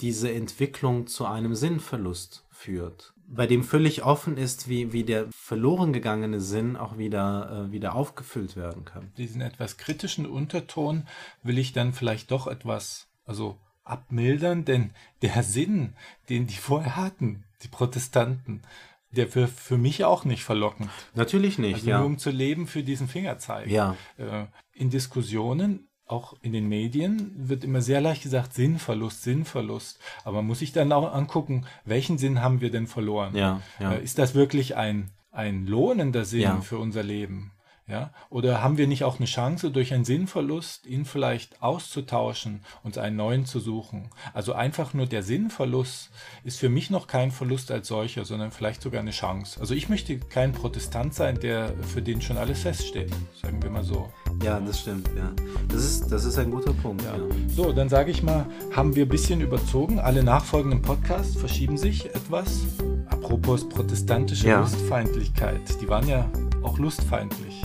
diese 0.00 0.32
Entwicklung 0.32 1.06
zu 1.06 1.26
einem 1.26 1.54
Sinnverlust 1.54 2.46
führt 2.50 3.13
bei 3.26 3.46
dem 3.46 3.64
völlig 3.64 4.04
offen 4.04 4.36
ist, 4.36 4.68
wie, 4.68 4.92
wie 4.92 5.04
der 5.04 5.26
verloren 5.32 5.92
gegangene 5.92 6.40
Sinn 6.40 6.76
auch 6.76 6.98
wieder, 6.98 7.68
äh, 7.68 7.72
wieder 7.72 7.94
aufgefüllt 7.94 8.56
werden 8.56 8.84
kann. 8.84 9.12
Diesen 9.16 9.40
etwas 9.40 9.76
kritischen 9.76 10.26
Unterton 10.26 11.06
will 11.42 11.58
ich 11.58 11.72
dann 11.72 11.92
vielleicht 11.92 12.30
doch 12.30 12.46
etwas, 12.46 13.08
also 13.24 13.58
abmildern, 13.82 14.64
denn 14.64 14.90
der 15.22 15.42
Sinn, 15.42 15.94
den 16.28 16.46
die 16.46 16.56
vorher 16.56 16.96
hatten, 16.96 17.44
die 17.62 17.68
Protestanten, 17.68 18.62
der 19.10 19.34
wird 19.34 19.50
für 19.50 19.78
mich 19.78 20.04
auch 20.04 20.24
nicht 20.24 20.42
verlockend. 20.42 20.90
Natürlich 21.14 21.58
nicht, 21.58 21.74
also 21.74 21.90
ja. 21.90 21.98
Nur 21.98 22.06
um 22.06 22.18
zu 22.18 22.30
leben 22.30 22.66
für 22.66 22.82
diesen 22.82 23.08
Fingerzeig. 23.08 23.68
Ja. 23.68 23.96
Äh, 24.16 24.46
in 24.72 24.90
Diskussionen 24.90 25.88
auch 26.06 26.34
in 26.42 26.52
den 26.52 26.68
Medien 26.68 27.32
wird 27.36 27.64
immer 27.64 27.80
sehr 27.80 28.00
leicht 28.00 28.22
gesagt, 28.22 28.52
Sinnverlust, 28.52 29.22
Sinnverlust. 29.22 29.98
Aber 30.24 30.38
man 30.38 30.46
muss 30.48 30.58
sich 30.58 30.72
dann 30.72 30.92
auch 30.92 31.12
angucken, 31.12 31.66
welchen 31.84 32.18
Sinn 32.18 32.42
haben 32.42 32.60
wir 32.60 32.70
denn 32.70 32.86
verloren? 32.86 33.34
Ja, 33.34 33.62
ja. 33.80 33.94
Äh, 33.94 34.04
ist 34.04 34.18
das 34.18 34.34
wirklich 34.34 34.76
ein, 34.76 35.10
ein 35.30 35.66
lohnender 35.66 36.24
Sinn 36.24 36.42
ja. 36.42 36.60
für 36.60 36.78
unser 36.78 37.02
Leben? 37.02 37.52
Ja? 37.86 38.10
Oder 38.30 38.62
haben 38.62 38.78
wir 38.78 38.86
nicht 38.86 39.04
auch 39.04 39.18
eine 39.18 39.26
Chance, 39.26 39.70
durch 39.70 39.92
einen 39.92 40.06
Sinnverlust 40.06 40.86
ihn 40.86 41.04
vielleicht 41.04 41.62
auszutauschen, 41.62 42.60
uns 42.82 42.96
einen 42.96 43.16
neuen 43.16 43.44
zu 43.44 43.60
suchen? 43.60 44.08
Also 44.32 44.54
einfach 44.54 44.94
nur 44.94 45.06
der 45.06 45.22
Sinnverlust 45.22 46.10
ist 46.44 46.58
für 46.58 46.70
mich 46.70 46.88
noch 46.88 47.06
kein 47.06 47.30
Verlust 47.30 47.70
als 47.70 47.88
solcher, 47.88 48.24
sondern 48.24 48.52
vielleicht 48.52 48.80
sogar 48.80 49.00
eine 49.00 49.10
Chance. 49.10 49.60
Also 49.60 49.74
ich 49.74 49.90
möchte 49.90 50.18
kein 50.18 50.52
Protestant 50.52 51.12
sein, 51.12 51.38
der 51.40 51.74
für 51.82 52.00
den 52.00 52.22
schon 52.22 52.38
alles 52.38 52.62
feststeht, 52.62 53.12
sagen 53.42 53.62
wir 53.62 53.68
mal 53.68 53.84
so. 53.84 54.10
Ja, 54.42 54.58
das 54.60 54.80
stimmt, 54.80 55.08
ja. 55.14 55.30
Das 55.68 55.84
ist, 55.84 56.10
das 56.10 56.24
ist 56.24 56.38
ein 56.38 56.50
guter 56.50 56.72
Punkt. 56.72 57.04
Ja. 57.04 57.16
ja. 57.16 57.22
So, 57.48 57.72
dann 57.72 57.90
sage 57.90 58.10
ich 58.10 58.22
mal, 58.22 58.46
haben 58.74 58.96
wir 58.96 59.04
ein 59.04 59.10
bisschen 59.10 59.42
überzogen. 59.42 59.98
Alle 59.98 60.24
nachfolgenden 60.24 60.80
Podcasts 60.80 61.36
verschieben 61.36 61.76
sich 61.76 62.06
etwas. 62.06 62.62
Apropos 63.08 63.68
protestantische 63.68 64.48
ja. 64.48 64.60
Lustfeindlichkeit, 64.60 65.60
die 65.80 65.88
waren 65.88 66.08
ja 66.08 66.30
auch 66.62 66.78
lustfeindlich. 66.78 67.62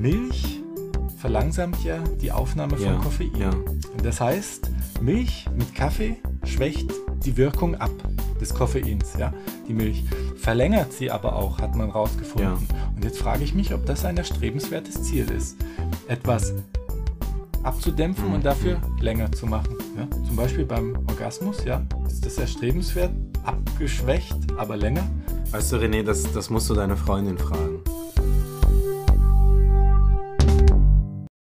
Milch 0.00 0.60
verlangsamt 1.16 1.82
ja 1.82 1.98
die 2.20 2.30
Aufnahme 2.30 2.76
von 2.76 2.86
ja, 2.86 2.94
Koffein. 2.98 3.34
Ja. 3.36 3.50
Das 4.02 4.20
heißt, 4.20 4.70
Milch 5.00 5.46
mit 5.56 5.74
Kaffee 5.74 6.16
schwächt 6.44 6.90
die 7.24 7.36
Wirkung 7.36 7.74
ab 7.74 7.90
des 8.40 8.54
Koffeins. 8.54 9.14
Ja? 9.18 9.32
Die 9.66 9.74
Milch 9.74 10.04
verlängert 10.36 10.92
sie 10.92 11.10
aber 11.10 11.34
auch, 11.34 11.58
hat 11.58 11.74
man 11.74 11.90
rausgefunden. 11.90 12.68
Ja. 12.70 12.92
Und 12.94 13.04
jetzt 13.04 13.18
frage 13.18 13.42
ich 13.42 13.54
mich, 13.54 13.74
ob 13.74 13.86
das 13.86 14.04
ein 14.04 14.16
erstrebenswertes 14.16 15.02
Ziel 15.02 15.28
ist, 15.30 15.56
etwas 16.06 16.54
abzudämpfen 17.64 18.28
mhm. 18.28 18.34
und 18.34 18.44
dafür 18.44 18.80
länger 19.00 19.32
zu 19.32 19.46
machen. 19.46 19.74
Ja? 19.96 20.08
Zum 20.24 20.36
Beispiel 20.36 20.64
beim 20.64 20.96
Orgasmus, 21.08 21.64
ja, 21.64 21.82
ist 22.06 22.24
das 22.24 22.38
erstrebenswert, 22.38 23.10
abgeschwächt, 23.42 24.36
aber 24.56 24.76
länger. 24.76 25.06
Weißt 25.50 25.72
du, 25.72 25.76
René, 25.76 26.04
das, 26.04 26.32
das 26.32 26.50
musst 26.50 26.70
du 26.70 26.74
deine 26.74 26.96
Freundin 26.96 27.36
fragen. 27.36 27.80